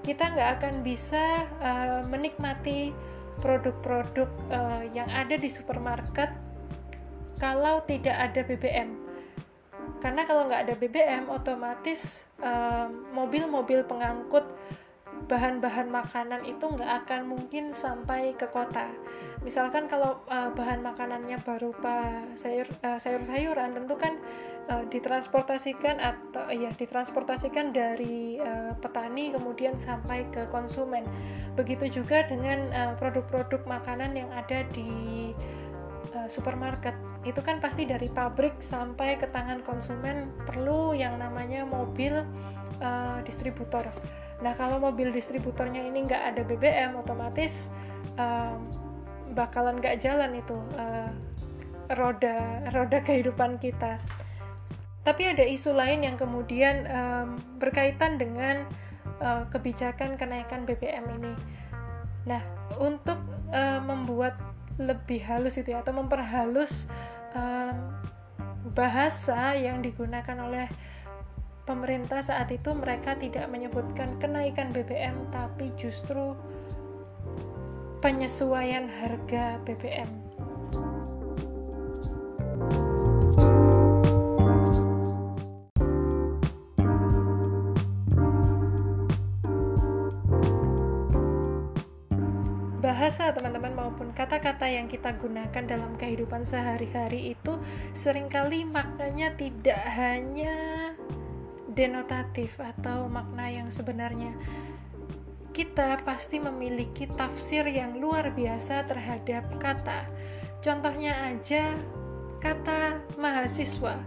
Kita 0.01 0.33
nggak 0.33 0.49
akan 0.57 0.73
bisa 0.81 1.45
uh, 1.61 2.01
menikmati 2.09 2.89
produk-produk 3.37 4.29
uh, 4.49 4.81
yang 4.97 5.05
ada 5.13 5.37
di 5.37 5.45
supermarket 5.45 6.33
kalau 7.37 7.81
tidak 7.85 8.17
ada 8.17 8.41
BBM 8.41 9.00
karena 10.01 10.25
kalau 10.25 10.49
nggak 10.49 10.61
ada 10.65 10.73
BBM 10.77 11.29
otomatis 11.29 12.25
mobil-mobil 13.13 13.85
um, 13.85 13.89
pengangkut 13.89 14.45
bahan-bahan 15.29 15.87
makanan 15.87 16.41
itu 16.43 16.65
nggak 16.65 17.05
akan 17.05 17.29
mungkin 17.29 17.71
sampai 17.75 18.33
ke 18.33 18.49
kota. 18.49 18.89
Misalkan 19.41 19.89
kalau 19.89 20.21
uh, 20.29 20.53
bahan 20.53 20.81
makanannya 20.85 21.37
berupa 21.41 22.25
sayur 22.37 22.65
uh, 22.85 22.97
sayur-sayuran, 22.97 23.73
tentu 23.73 23.95
kan 23.97 24.17
uh, 24.69 24.85
ditransportasikan 24.89 25.97
atau 25.97 26.45
ya 26.53 26.69
ditransportasikan 26.73 27.73
dari 27.73 28.37
uh, 28.41 28.73
petani 28.77 29.33
kemudian 29.33 29.77
sampai 29.77 30.25
ke 30.29 30.45
konsumen. 30.49 31.05
Begitu 31.57 32.01
juga 32.01 32.25
dengan 32.25 32.67
produk-produk 32.97 33.61
uh, 33.65 33.69
makanan 33.79 34.13
yang 34.17 34.29
ada 34.33 34.65
di 34.69 35.33
uh, 36.15 36.27
supermarket 36.27 36.95
itu 37.21 37.37
kan 37.45 37.61
pasti 37.61 37.85
dari 37.85 38.09
pabrik 38.09 38.57
sampai 38.65 39.17
ke 39.21 39.29
tangan 39.29 39.61
konsumen 39.61 40.33
perlu 40.45 40.97
yang 40.97 41.21
namanya 41.21 41.61
mobil 41.63 42.25
uh, 42.81 43.19
distributor. 43.21 43.85
Nah 44.41 44.57
kalau 44.57 44.81
mobil 44.81 45.13
distributornya 45.13 45.85
ini 45.85 46.01
nggak 46.09 46.23
ada 46.33 46.41
BBM 46.41 46.97
otomatis 46.97 47.69
uh, 48.17 48.57
bakalan 49.37 49.77
nggak 49.77 50.01
jalan 50.01 50.41
itu 50.41 50.57
uh, 50.81 51.13
roda 51.93 52.65
roda 52.73 52.99
kehidupan 53.05 53.61
kita. 53.61 54.01
Tapi 55.01 55.33
ada 55.33 55.45
isu 55.45 55.73
lain 55.73 56.05
yang 56.05 56.17
kemudian 56.17 56.85
um, 56.89 57.27
berkaitan 57.57 58.21
dengan 58.21 58.65
uh, 59.21 59.45
kebijakan 59.49 60.17
kenaikan 60.17 60.65
BBM 60.65 61.05
ini. 61.21 61.33
Nah 62.25 62.41
untuk 62.81 63.17
uh, 63.53 63.81
membuat 63.81 64.50
lebih 64.79 65.19
halus 65.27 65.59
itu 65.59 65.75
ya 65.75 65.83
atau 65.83 65.91
memperhalus 65.91 66.87
um, 67.35 67.75
bahasa 68.71 69.57
yang 69.57 69.83
digunakan 69.83 70.37
oleh 70.39 70.71
pemerintah 71.67 72.23
saat 72.23 72.51
itu 72.51 72.71
mereka 72.75 73.15
tidak 73.15 73.47
menyebutkan 73.51 74.15
kenaikan 74.19 74.71
BBM 74.71 75.27
tapi 75.31 75.71
justru 75.75 76.35
penyesuaian 78.01 78.89
harga 78.89 79.61
BBM. 79.61 80.30
Bahasa 93.11 93.35
teman-teman 93.35 93.75
maupun 93.75 94.15
kata-kata 94.15 94.71
yang 94.71 94.87
kita 94.87 95.11
gunakan 95.19 95.67
dalam 95.67 95.99
kehidupan 95.99 96.47
sehari-hari 96.47 97.35
itu 97.35 97.59
sering 97.91 98.31
kali 98.31 98.63
maknanya 98.63 99.35
tidak 99.35 99.83
hanya 99.99 100.55
denotatif 101.67 102.55
atau 102.55 103.11
makna 103.11 103.51
yang 103.51 103.67
sebenarnya 103.67 104.31
kita 105.51 105.99
pasti 106.07 106.39
memiliki 106.39 107.03
tafsir 107.11 107.67
yang 107.67 107.99
luar 107.99 108.31
biasa 108.31 108.87
terhadap 108.87 109.59
kata. 109.59 110.07
Contohnya 110.63 111.11
aja 111.35 111.67
kata 112.39 112.95
mahasiswa. 113.19 113.99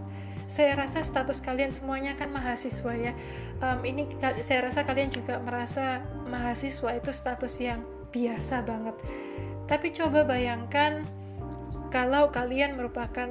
Saya 0.49 0.81
rasa 0.81 1.05
status 1.05 1.45
kalian 1.45 1.77
semuanya 1.77 2.17
kan 2.17 2.33
mahasiswa 2.33 2.93
ya. 2.97 3.13
Um, 3.61 3.85
ini 3.85 4.09
saya 4.41 4.65
rasa 4.65 4.81
kalian 4.81 5.13
juga 5.13 5.37
merasa 5.37 6.01
mahasiswa 6.25 6.89
itu 6.97 7.13
status 7.13 7.53
yang 7.61 7.85
biasa 8.15 8.63
banget. 8.63 8.95
Tapi 9.67 9.91
coba 9.91 10.23
bayangkan 10.23 11.03
kalau 11.91 12.31
kalian 12.31 12.79
merupakan 12.79 13.27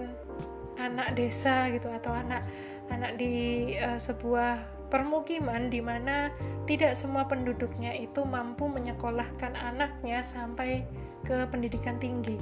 anak 0.77 1.17
desa 1.17 1.73
gitu 1.73 1.89
atau 1.89 2.13
anak 2.13 2.45
anak 2.93 3.17
di 3.17 3.65
uh, 3.81 3.97
sebuah 3.97 4.61
permukiman 4.93 5.73
di 5.73 5.81
mana 5.81 6.29
tidak 6.69 6.95
semua 6.95 7.25
penduduknya 7.25 7.97
itu 7.97 8.23
mampu 8.23 8.69
menyekolahkan 8.69 9.57
anaknya 9.57 10.21
sampai 10.21 10.85
ke 11.25 11.49
pendidikan 11.49 11.97
tinggi. 11.97 12.37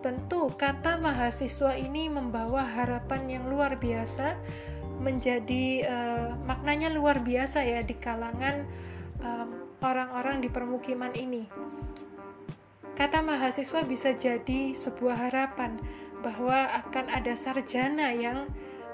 Tentu 0.00 0.48
kata 0.56 0.96
mahasiswa 0.96 1.76
ini 1.76 2.08
membawa 2.08 2.64
harapan 2.64 3.28
yang 3.28 3.44
luar 3.52 3.76
biasa, 3.76 4.40
menjadi 4.96 5.84
uh, 5.84 6.28
maknanya 6.48 6.88
luar 6.88 7.20
biasa 7.20 7.68
ya 7.68 7.84
di 7.84 7.94
kalangan 8.00 8.64
orang-orang 9.80 10.44
di 10.44 10.48
permukiman 10.52 11.12
ini. 11.16 11.44
Kata 12.96 13.24
mahasiswa 13.24 13.80
bisa 13.84 14.12
jadi 14.12 14.76
sebuah 14.76 15.28
harapan 15.28 15.80
bahwa 16.20 16.68
akan 16.84 17.08
ada 17.08 17.32
sarjana 17.32 18.12
yang 18.12 18.44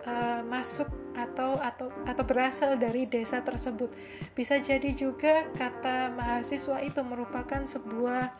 uh, 0.07 0.41
masuk 0.47 0.87
atau 1.17 1.59
atau 1.59 1.91
atau 2.07 2.25
berasal 2.25 2.79
dari 2.79 3.11
desa 3.11 3.43
tersebut. 3.43 3.91
Bisa 4.39 4.63
jadi 4.63 4.95
juga 4.95 5.51
kata 5.59 6.15
mahasiswa 6.15 6.79
itu 6.87 7.03
merupakan 7.03 7.67
sebuah 7.67 8.31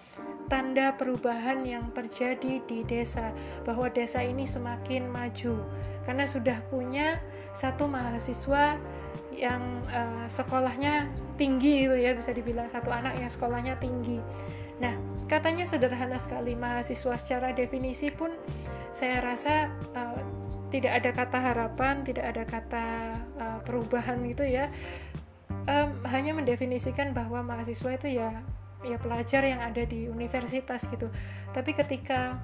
tanda 0.47 0.95
perubahan 0.95 1.67
yang 1.67 1.91
terjadi 1.91 2.63
di 2.63 2.87
desa, 2.87 3.35
bahwa 3.67 3.91
desa 3.91 4.23
ini 4.23 4.47
semakin 4.47 5.11
maju 5.11 5.59
karena 6.07 6.23
sudah 6.23 6.63
punya 6.71 7.19
satu 7.51 7.91
mahasiswa 7.91 8.79
yang 9.37 9.61
uh, 9.93 10.25
sekolahnya 10.27 11.07
tinggi 11.37 11.85
itu 11.85 11.95
ya 11.95 12.17
bisa 12.17 12.33
dibilang 12.33 12.67
satu 12.73 12.89
anak 12.89 13.21
yang 13.21 13.29
sekolahnya 13.29 13.77
tinggi. 13.77 14.19
Nah, 14.81 14.97
katanya 15.29 15.65
sederhana 15.65 16.17
sekali 16.21 16.57
mahasiswa 16.57 17.17
secara 17.17 17.53
definisi 17.53 18.13
pun 18.13 18.33
saya 18.97 19.21
rasa 19.21 19.73
uh, 19.93 20.21
tidak 20.73 20.93
ada 21.05 21.11
kata 21.13 21.39
harapan, 21.39 21.95
tidak 22.05 22.25
ada 22.33 22.43
kata 22.49 22.87
uh, 23.37 23.59
perubahan 23.65 24.21
gitu 24.25 24.45
ya. 24.45 24.73
Um, 25.67 25.99
hanya 26.07 26.33
mendefinisikan 26.33 27.11
bahwa 27.13 27.43
mahasiswa 27.43 27.91
itu 27.99 28.23
ya 28.23 28.31
ya 28.87 28.97
pelajar 29.03 29.43
yang 29.43 29.61
ada 29.61 29.83
di 29.85 30.09
universitas 30.09 30.85
gitu. 30.89 31.13
Tapi 31.53 31.75
ketika 31.75 32.41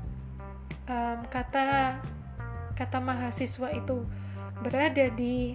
um, 0.88 1.24
kata 1.28 2.00
kata 2.74 2.98
mahasiswa 2.98 3.68
itu 3.72 4.04
berada 4.64 5.06
di 5.12 5.54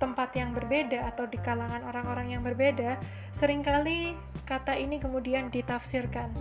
tempat 0.00 0.32
yang 0.32 0.56
berbeda 0.56 1.04
atau 1.12 1.28
di 1.28 1.36
kalangan 1.36 1.84
orang-orang 1.84 2.32
yang 2.34 2.42
berbeda, 2.42 2.96
sering 3.36 3.60
kali 3.60 4.16
kata 4.48 4.74
ini 4.80 4.96
kemudian 4.96 5.52
ditafsirkan. 5.52 6.32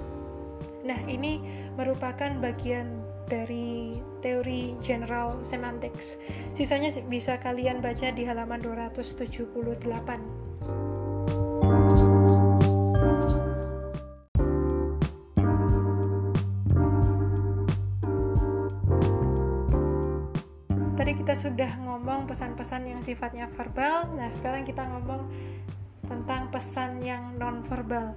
Nah, 0.87 1.03
ini 1.05 1.43
merupakan 1.75 2.31
bagian 2.39 3.03
dari 3.29 3.99
teori 4.25 4.73
general 4.81 5.43
semantics. 5.45 6.17
Sisanya 6.57 6.89
bisa 7.05 7.37
kalian 7.37 7.83
baca 7.83 8.09
di 8.09 8.25
halaman 8.25 8.63
278. 8.63 9.29
Tadi 20.97 21.11
kita 21.15 21.33
sudah 21.37 21.71
ngomong 21.99 22.31
pesan-pesan 22.31 22.87
yang 22.87 23.03
sifatnya 23.03 23.51
verbal, 23.51 24.07
nah 24.15 24.31
sekarang 24.31 24.63
kita 24.63 24.87
ngomong 24.87 25.27
tentang 26.07 26.47
pesan 26.47 27.03
yang 27.03 27.35
non 27.35 27.59
verbal. 27.67 28.15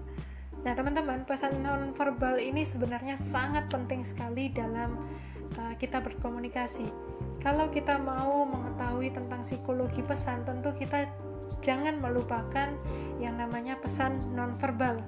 Nah, 0.63 0.79
teman-teman, 0.79 1.27
pesan 1.27 1.59
non-verbal 1.59 2.39
ini 2.39 2.63
sebenarnya 2.63 3.19
sangat 3.19 3.67
penting 3.67 4.07
sekali 4.07 4.47
dalam 4.55 4.95
uh, 5.59 5.75
kita 5.75 5.99
berkomunikasi. 5.99 6.87
Kalau 7.43 7.67
kita 7.75 7.99
mau 7.99 8.47
mengetahui 8.47 9.11
tentang 9.11 9.43
psikologi 9.43 10.07
pesan, 10.07 10.47
tentu 10.47 10.71
kita 10.79 11.11
jangan 11.67 11.99
melupakan 11.99 12.79
yang 13.19 13.35
namanya 13.35 13.75
pesan 13.83 14.15
non-verbal. 14.31 15.03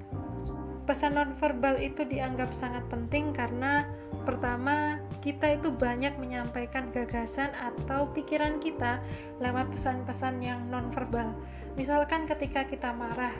Pesan 0.83 1.15
non-verbal 1.15 1.79
itu 1.79 2.03
dianggap 2.03 2.51
sangat 2.51 2.83
penting 2.91 3.31
karena 3.31 3.87
pertama, 4.25 4.99
kita 5.21 5.55
itu 5.55 5.69
banyak 5.71 6.17
menyampaikan 6.17 6.89
gagasan 6.89 7.53
atau 7.53 8.09
pikiran 8.11 8.57
kita 8.59 8.99
lewat 9.39 9.71
pesan-pesan 9.71 10.41
yang 10.41 10.65
non-verbal. 10.67 11.37
Misalkan 11.77 12.25
ketika 12.25 12.65
kita 12.65 12.91
marah, 12.91 13.33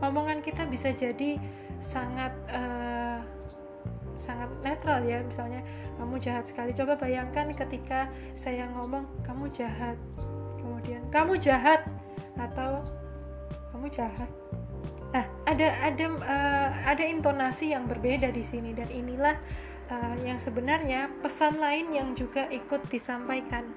omongan 0.00 0.40
kita 0.40 0.64
bisa 0.70 0.94
jadi 0.94 1.36
sangat 1.82 2.32
uh, 2.50 3.20
sangat 4.18 4.50
netral 4.62 5.02
ya. 5.02 5.22
Misalnya 5.22 5.62
kamu 5.98 6.14
jahat 6.22 6.44
sekali. 6.46 6.70
Coba 6.74 6.94
bayangkan 6.98 7.50
ketika 7.50 8.10
saya 8.38 8.70
ngomong 8.78 9.06
kamu 9.26 9.50
jahat. 9.50 9.98
Kemudian 10.58 11.02
kamu 11.10 11.38
jahat 11.42 11.82
atau 12.38 12.78
kamu 13.74 13.86
jahat. 13.90 14.30
Nah 15.08 15.24
ada 15.48 15.68
ada 15.88 16.04
uh, 16.20 16.68
ada 16.84 17.04
intonasi 17.06 17.72
yang 17.72 17.88
berbeda 17.88 18.28
di 18.28 18.44
sini 18.44 18.76
dan 18.76 18.92
inilah 18.92 19.40
uh, 19.90 20.16
yang 20.22 20.38
sebenarnya 20.38 21.12
pesan 21.20 21.58
lain 21.58 21.92
yang 21.92 22.08
juga 22.14 22.46
ikut 22.48 22.86
disampaikan 22.92 23.68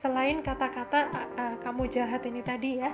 selain 0.00 0.40
kata-kata 0.40 1.12
uh, 1.36 1.56
kamu 1.60 1.90
jahat 1.92 2.24
ini 2.24 2.40
tadi 2.40 2.80
ya 2.80 2.90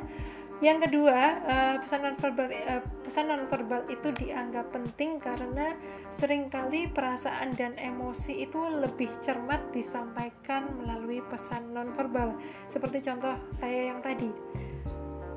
yang 0.64 0.80
kedua, 0.80 1.20
uh, 1.44 1.76
pesan 1.84 2.00
nonverbal 2.00 2.48
uh, 2.48 2.80
pesan 3.04 3.28
nonverbal 3.28 3.84
itu 3.92 4.08
dianggap 4.16 4.72
penting 4.72 5.20
karena 5.20 5.76
sering 6.08 6.48
kali 6.48 6.88
perasaan 6.88 7.52
dan 7.52 7.76
emosi 7.76 8.48
itu 8.48 8.56
lebih 8.56 9.12
cermat 9.20 9.60
disampaikan 9.76 10.80
melalui 10.80 11.20
pesan 11.28 11.76
nonverbal. 11.76 12.40
Seperti 12.72 13.04
contoh 13.04 13.36
saya 13.52 13.92
yang 13.92 14.00
tadi. 14.00 14.32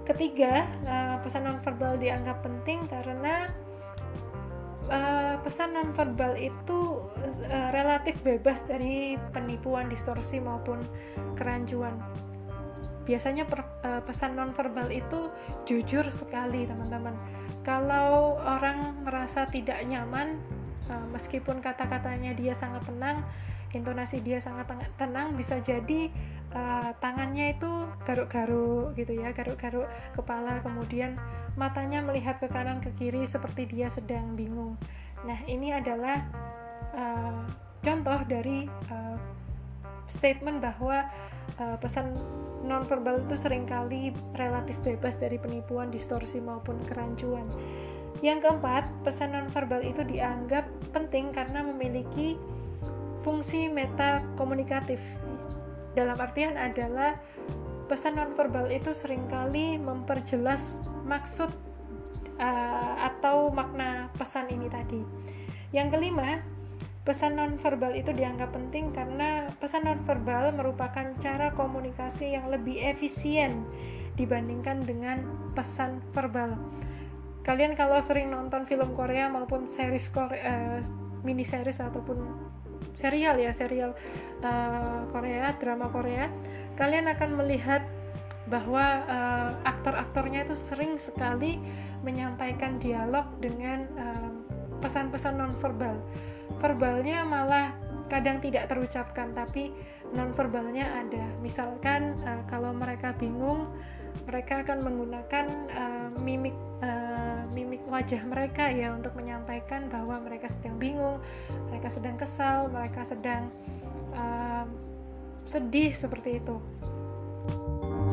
Ketiga, 0.07 0.63
uh, 0.87 1.19
pesan 1.19 1.51
nonverbal 1.51 1.99
dianggap 1.99 2.39
penting 2.39 2.87
karena 2.87 3.43
uh, 4.89 5.39
pesan 5.45 5.77
nonverbal 5.77 6.35
itu 6.35 7.05
uh, 7.49 7.69
relatif 7.71 8.19
bebas 8.25 8.61
dari 8.67 9.15
penipuan, 9.31 9.87
distorsi 9.87 10.41
maupun 10.41 10.81
kerancuan. 11.37 11.95
Biasanya 13.05 13.49
per, 13.49 13.65
uh, 13.85 14.01
pesan 14.03 14.37
nonverbal 14.37 14.89
itu 14.93 15.29
jujur 15.65 16.05
sekali 16.13 16.65
teman-teman. 16.67 17.15
Kalau 17.65 18.37
orang 18.41 19.05
merasa 19.05 19.45
tidak 19.45 19.81
nyaman 19.85 20.37
uh, 20.89 21.07
meskipun 21.13 21.61
kata-katanya 21.61 22.33
dia 22.33 22.53
sangat 22.57 22.85
tenang 22.85 23.25
intonasi 23.69 24.17
dia 24.25 24.41
sangat 24.41 24.65
tenang 24.97 25.37
bisa 25.37 25.61
jadi 25.61 26.09
uh, 26.53 26.89
tangannya 26.97 27.53
itu 27.53 27.85
garuk-garuk 28.01 28.97
gitu 28.97 29.13
ya 29.13 29.29
garuk-garuk 29.29 29.85
kepala 30.17 30.61
kemudian 30.65 31.17
matanya 31.59 31.99
melihat 31.99 32.39
ke 32.39 32.47
kanan 32.47 32.79
ke 32.79 32.95
kiri 32.95 33.27
seperti 33.27 33.67
dia 33.67 33.91
sedang 33.91 34.39
bingung 34.39 34.79
nah 35.27 35.35
ini 35.51 35.75
adalah 35.75 36.23
uh, 36.95 37.43
contoh 37.83 38.19
dari 38.23 38.63
uh, 38.87 39.19
statement 40.07 40.63
bahwa 40.63 41.03
uh, 41.59 41.77
pesan 41.83 42.15
nonverbal 42.63 43.23
itu 43.23 43.35
sering 43.39 43.63
kali 43.65 44.11
relatif 44.35 44.81
bebas 44.83 45.15
dari 45.15 45.39
penipuan, 45.39 45.89
distorsi 45.89 46.43
maupun 46.43 46.77
kerancuan. 46.85 47.45
Yang 48.19 48.49
keempat, 48.49 48.91
pesan 49.07 49.31
nonverbal 49.31 49.79
itu 49.85 50.03
dianggap 50.03 50.67
penting 50.91 51.31
karena 51.31 51.63
memiliki 51.63 52.35
fungsi 53.23 53.71
meta 53.71 54.19
komunikatif. 54.35 54.99
Dalam 55.95 56.19
artian 56.19 56.59
adalah 56.59 57.15
pesan 57.89 58.21
nonverbal 58.21 58.69
itu 58.69 58.93
sering 58.93 59.25
kali 59.25 59.81
memperjelas 59.81 60.77
maksud 61.09 61.49
uh, 62.37 62.93
atau 63.09 63.49
makna 63.49 64.13
pesan 64.13 64.47
ini 64.53 64.69
tadi. 64.69 65.01
Yang 65.73 65.97
kelima, 65.97 66.39
Pesan 67.09 67.41
nonverbal 67.41 67.97
itu 67.97 68.13
dianggap 68.13 68.53
penting 68.53 68.93
karena 68.93 69.49
pesan 69.57 69.87
nonverbal 69.89 70.53
merupakan 70.53 71.09
cara 71.17 71.49
komunikasi 71.57 72.37
yang 72.37 72.53
lebih 72.53 72.77
efisien 72.85 73.65
dibandingkan 74.13 74.85
dengan 74.85 75.25
pesan 75.57 76.05
verbal. 76.13 76.53
kalian 77.39 77.73
kalau 77.73 77.97
sering 78.05 78.29
nonton 78.29 78.67
film 78.69 78.93
Korea 78.93 79.25
maupun 79.25 79.65
series 79.65 80.05
Korea 80.13 80.37
uh, 80.37 80.79
mini 81.25 81.41
series 81.41 81.81
ataupun 81.81 82.19
serial 82.99 83.35
ya 83.39 83.51
serial 83.55 83.95
uh, 84.43 85.07
Korea 85.11 85.55
drama 85.57 85.87
Korea. 85.91 86.27
Kalian 86.75 87.11
akan 87.11 87.29
melihat 87.39 87.83
bahwa 88.49 89.05
uh, 89.05 89.51
aktor-aktornya 89.67 90.47
itu 90.47 90.55
sering 90.57 90.97
sekali 90.97 91.59
menyampaikan 92.01 92.79
dialog 92.79 93.27
dengan 93.43 93.85
pesan-pesan 94.79 95.35
uh, 95.35 95.39
nonverbal. 95.45 95.99
Verbalnya 96.57 97.27
malah 97.27 97.75
kadang 98.09 98.41
tidak 98.41 98.71
terucapkan 98.71 99.35
tapi 99.35 99.69
nonverbalnya 100.15 101.05
ada. 101.05 101.25
Misalkan 101.43 102.15
uh, 102.25 102.41
kalau 102.49 102.73
mereka 102.73 103.13
bingung 103.19 103.69
mereka 104.29 104.61
akan 104.61 104.77
menggunakan 104.85 105.45
uh, 105.73 106.07
mimik 106.21 106.53
uh, 106.85 107.41
mimik 107.57 107.81
wajah 107.89 108.21
mereka 108.29 108.69
ya 108.69 108.93
untuk 108.93 109.17
menyampaikan 109.17 109.89
bahwa 109.89 110.21
mereka 110.21 110.45
sedang 110.53 110.77
bingung 110.77 111.17
mereka 111.73 111.89
sedang 111.89 112.13
kesal 112.13 112.69
mereka 112.69 113.01
sedang 113.09 113.49
uh, 114.13 114.69
sedih 115.49 115.97
seperti 115.97 116.37
itu. 116.37 116.61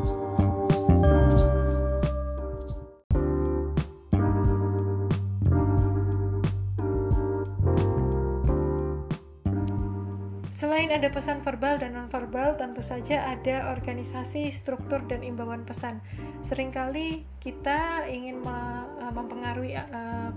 Selain 0.01 0.46
ada 10.97 11.13
pesan 11.13 11.45
verbal 11.45 11.77
dan 11.77 11.93
nonverbal, 11.93 12.57
tentu 12.57 12.81
saja 12.81 13.29
ada 13.29 13.69
organisasi, 13.69 14.49
struktur, 14.49 15.05
dan 15.05 15.21
imbauan 15.21 15.61
pesan. 15.61 16.01
Seringkali 16.41 17.21
kita 17.37 18.09
ingin 18.09 18.41
eh, 18.41 19.11
mempengaruhi 19.13 19.77
uh, 19.77 20.33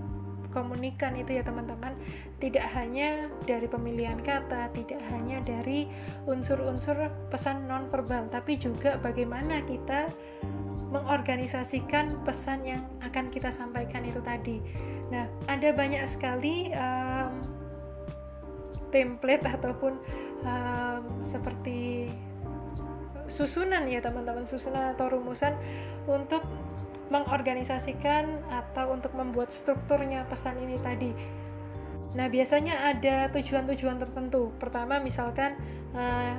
komunikan 0.51 1.15
itu 1.15 1.39
ya 1.39 1.43
teman-teman 1.47 1.95
tidak 2.43 2.67
hanya 2.75 3.31
dari 3.47 3.71
pemilihan 3.71 4.19
kata 4.19 4.67
tidak 4.75 4.99
hanya 5.07 5.39
dari 5.41 5.87
unsur-unsur 6.27 7.07
pesan 7.31 7.71
nonverbal 7.71 8.27
tapi 8.27 8.59
juga 8.59 8.99
bagaimana 8.99 9.63
kita 9.63 10.11
mengorganisasikan 10.91 12.19
pesan 12.27 12.67
yang 12.67 12.83
akan 12.99 13.31
kita 13.31 13.47
sampaikan 13.55 14.03
itu 14.03 14.19
tadi 14.19 14.59
nah 15.07 15.23
ada 15.47 15.71
banyak 15.71 16.03
sekali 16.03 16.67
um, 16.75 17.60
template 18.91 19.47
ataupun 19.47 19.97
um, 20.45 21.03
seperti 21.25 22.11
susunan 23.31 23.87
ya 23.87 24.03
teman-teman 24.03 24.43
susunan 24.43 24.91
atau 24.91 25.07
rumusan 25.07 25.55
untuk 26.05 26.43
mengorganisasikan 27.11 28.43
atau 28.47 28.95
untuk 28.95 29.11
membuat 29.15 29.51
strukturnya 29.51 30.27
pesan 30.27 30.59
ini 30.63 30.77
tadi. 30.79 31.11
Nah, 32.11 32.27
biasanya 32.27 32.91
ada 32.91 33.31
tujuan-tujuan 33.31 33.99
tertentu. 33.99 34.51
Pertama, 34.59 34.99
misalkan 34.99 35.55
uh, 35.95 36.35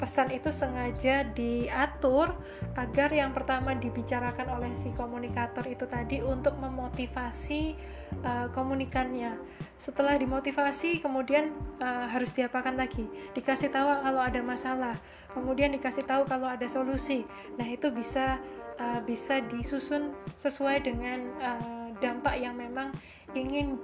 pesan 0.00 0.32
itu 0.32 0.48
sengaja 0.48 1.28
diatur 1.36 2.32
agar 2.72 3.12
yang 3.12 3.36
pertama 3.36 3.76
dibicarakan 3.76 4.56
oleh 4.56 4.72
si 4.80 4.88
komunikator 4.96 5.68
itu 5.68 5.84
tadi 5.84 6.24
untuk 6.24 6.56
memotivasi 6.56 7.76
uh, 8.24 8.48
komunikannya. 8.56 9.36
Setelah 9.76 10.16
dimotivasi, 10.16 11.04
kemudian 11.04 11.52
uh, 11.84 12.08
harus 12.08 12.32
diapakan 12.32 12.80
lagi? 12.80 13.04
Dikasih 13.36 13.68
tahu 13.68 13.88
kalau 14.00 14.22
ada 14.24 14.40
masalah, 14.40 14.96
kemudian 15.36 15.68
dikasih 15.76 16.08
tahu 16.08 16.24
kalau 16.24 16.48
ada 16.48 16.64
solusi. 16.64 17.28
Nah, 17.60 17.68
itu 17.68 17.92
bisa 17.92 18.40
uh, 18.80 19.00
bisa 19.04 19.44
disusun 19.52 20.16
sesuai 20.40 20.80
dengan 20.80 21.20
uh, 21.38 21.88
dampak 22.00 22.40
yang 22.40 22.56
memang 22.56 22.88
ingin 23.36 23.76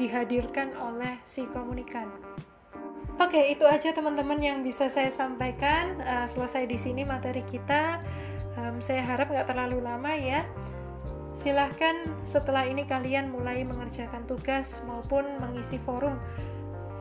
dihadirkan 0.00 0.72
oleh 0.80 1.20
si 1.28 1.44
komunikan. 1.52 2.08
Oke, 3.14 3.38
okay, 3.38 3.54
itu 3.54 3.62
aja 3.62 3.94
teman-teman 3.94 4.42
yang 4.42 4.66
bisa 4.66 4.90
saya 4.90 5.06
sampaikan. 5.06 6.02
Uh, 6.02 6.26
selesai 6.26 6.66
di 6.66 6.74
sini 6.74 7.06
materi 7.06 7.46
kita. 7.46 8.02
Um, 8.58 8.82
saya 8.82 9.06
harap 9.06 9.30
nggak 9.30 9.54
terlalu 9.54 9.86
lama 9.86 10.10
ya. 10.18 10.42
Silahkan 11.38 12.10
setelah 12.26 12.66
ini 12.66 12.82
kalian 12.82 13.30
mulai 13.30 13.62
mengerjakan 13.62 14.26
tugas 14.26 14.82
maupun 14.82 15.30
mengisi 15.38 15.78
forum. 15.86 16.18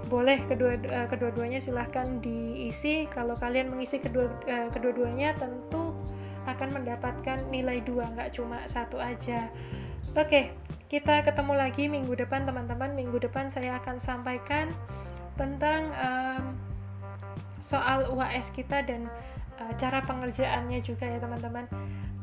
Boleh 0.06 0.38
kedua 0.46 0.78
uh, 0.86 1.10
kedua-duanya 1.10 1.58
silahkan 1.58 2.22
diisi. 2.22 3.10
Kalau 3.10 3.34
kalian 3.34 3.74
mengisi 3.74 3.98
kedua 3.98 4.30
uh, 4.46 4.70
kedua-duanya 4.70 5.34
tentu 5.34 5.98
akan 6.46 6.78
mendapatkan 6.78 7.42
nilai 7.50 7.82
dua, 7.82 8.06
nggak 8.14 8.38
cuma 8.38 8.62
satu 8.70 9.02
aja. 9.02 9.50
Oke, 10.14 10.30
okay, 10.30 10.44
kita 10.94 11.26
ketemu 11.26 11.58
lagi 11.58 11.90
minggu 11.90 12.14
depan 12.14 12.46
teman-teman. 12.46 12.94
Minggu 12.94 13.18
depan 13.18 13.50
saya 13.50 13.82
akan 13.82 13.98
sampaikan 13.98 14.70
tentang 15.36 15.92
um, 15.96 16.44
soal 17.64 18.12
UAS 18.12 18.52
kita 18.52 18.84
dan 18.84 19.08
uh, 19.58 19.74
cara 19.80 20.04
pengerjaannya 20.04 20.80
juga 20.84 21.08
ya 21.08 21.18
teman-teman. 21.22 21.66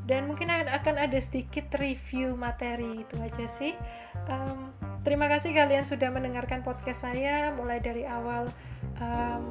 Dan 0.05 0.27
mungkin 0.27 0.51
akan 0.51 0.97
ada 0.99 1.19
sedikit 1.23 1.71
review 1.79 2.35
materi 2.35 3.07
itu 3.07 3.15
aja 3.23 3.47
sih. 3.47 3.79
Um, 4.27 4.75
terima 5.07 5.31
kasih 5.31 5.55
kalian 5.55 5.87
sudah 5.87 6.11
mendengarkan 6.11 6.67
podcast 6.67 7.07
saya 7.07 7.55
mulai 7.55 7.79
dari 7.79 8.03
awal 8.05 8.51
um, 8.99 9.43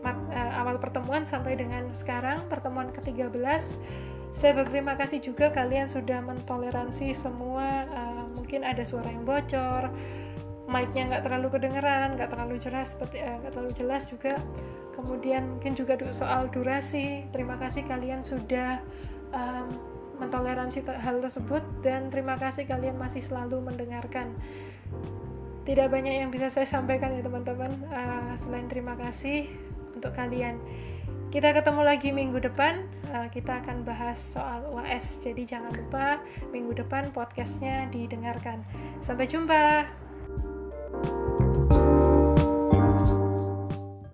mat, 0.00 0.16
uh, 0.32 0.52
awal 0.64 0.80
pertemuan 0.80 1.28
sampai 1.28 1.54
dengan 1.54 1.92
sekarang 1.92 2.48
pertemuan 2.48 2.90
ke-13 2.90 3.62
saya 4.30 4.52
berterima 4.54 4.94
kasih 4.94 5.20
juga 5.20 5.50
kalian 5.50 5.90
sudah 5.90 6.22
mentoleransi 6.22 7.12
semua 7.12 7.86
uh, 7.90 8.24
mungkin 8.34 8.62
ada 8.62 8.82
suara 8.86 9.10
yang 9.10 9.26
bocor 9.26 9.90
mic-nya 10.70 11.10
nggak 11.10 11.22
terlalu 11.26 11.48
kedengeran, 11.50 12.14
nggak 12.14 12.30
terlalu 12.30 12.56
jelas 12.62 12.94
seperti 12.94 13.18
eh, 13.18 13.36
nggak 13.42 13.52
terlalu 13.52 13.72
jelas 13.74 14.02
juga. 14.06 14.38
Kemudian 14.94 15.58
mungkin 15.58 15.72
juga 15.74 15.98
soal 16.14 16.46
durasi. 16.54 17.26
Terima 17.34 17.58
kasih 17.58 17.82
kalian 17.90 18.22
sudah 18.22 18.78
um, 19.34 19.66
mentoleransi 20.22 20.84
hal 20.86 21.18
tersebut 21.24 21.64
dan 21.80 22.12
terima 22.12 22.36
kasih 22.36 22.68
kalian 22.68 22.94
masih 23.00 23.24
selalu 23.24 23.64
mendengarkan. 23.64 24.30
Tidak 25.64 25.88
banyak 25.88 26.24
yang 26.24 26.30
bisa 26.30 26.52
saya 26.52 26.68
sampaikan 26.68 27.16
ya 27.16 27.24
teman-teman. 27.24 27.72
Uh, 27.90 28.32
selain 28.38 28.68
terima 28.70 28.94
kasih 28.94 29.50
untuk 29.96 30.12
kalian. 30.14 30.60
Kita 31.30 31.54
ketemu 31.54 31.82
lagi 31.86 32.10
minggu 32.10 32.42
depan. 32.42 32.84
Uh, 33.10 33.30
kita 33.30 33.62
akan 33.62 33.86
bahas 33.86 34.18
soal 34.18 34.66
UAS. 34.68 35.22
Jadi 35.22 35.46
jangan 35.46 35.72
lupa 35.72 36.20
minggu 36.50 36.74
depan 36.74 37.14
podcastnya 37.14 37.88
didengarkan. 37.88 38.66
Sampai 39.00 39.30
jumpa. 39.30 40.09
you 40.92 41.39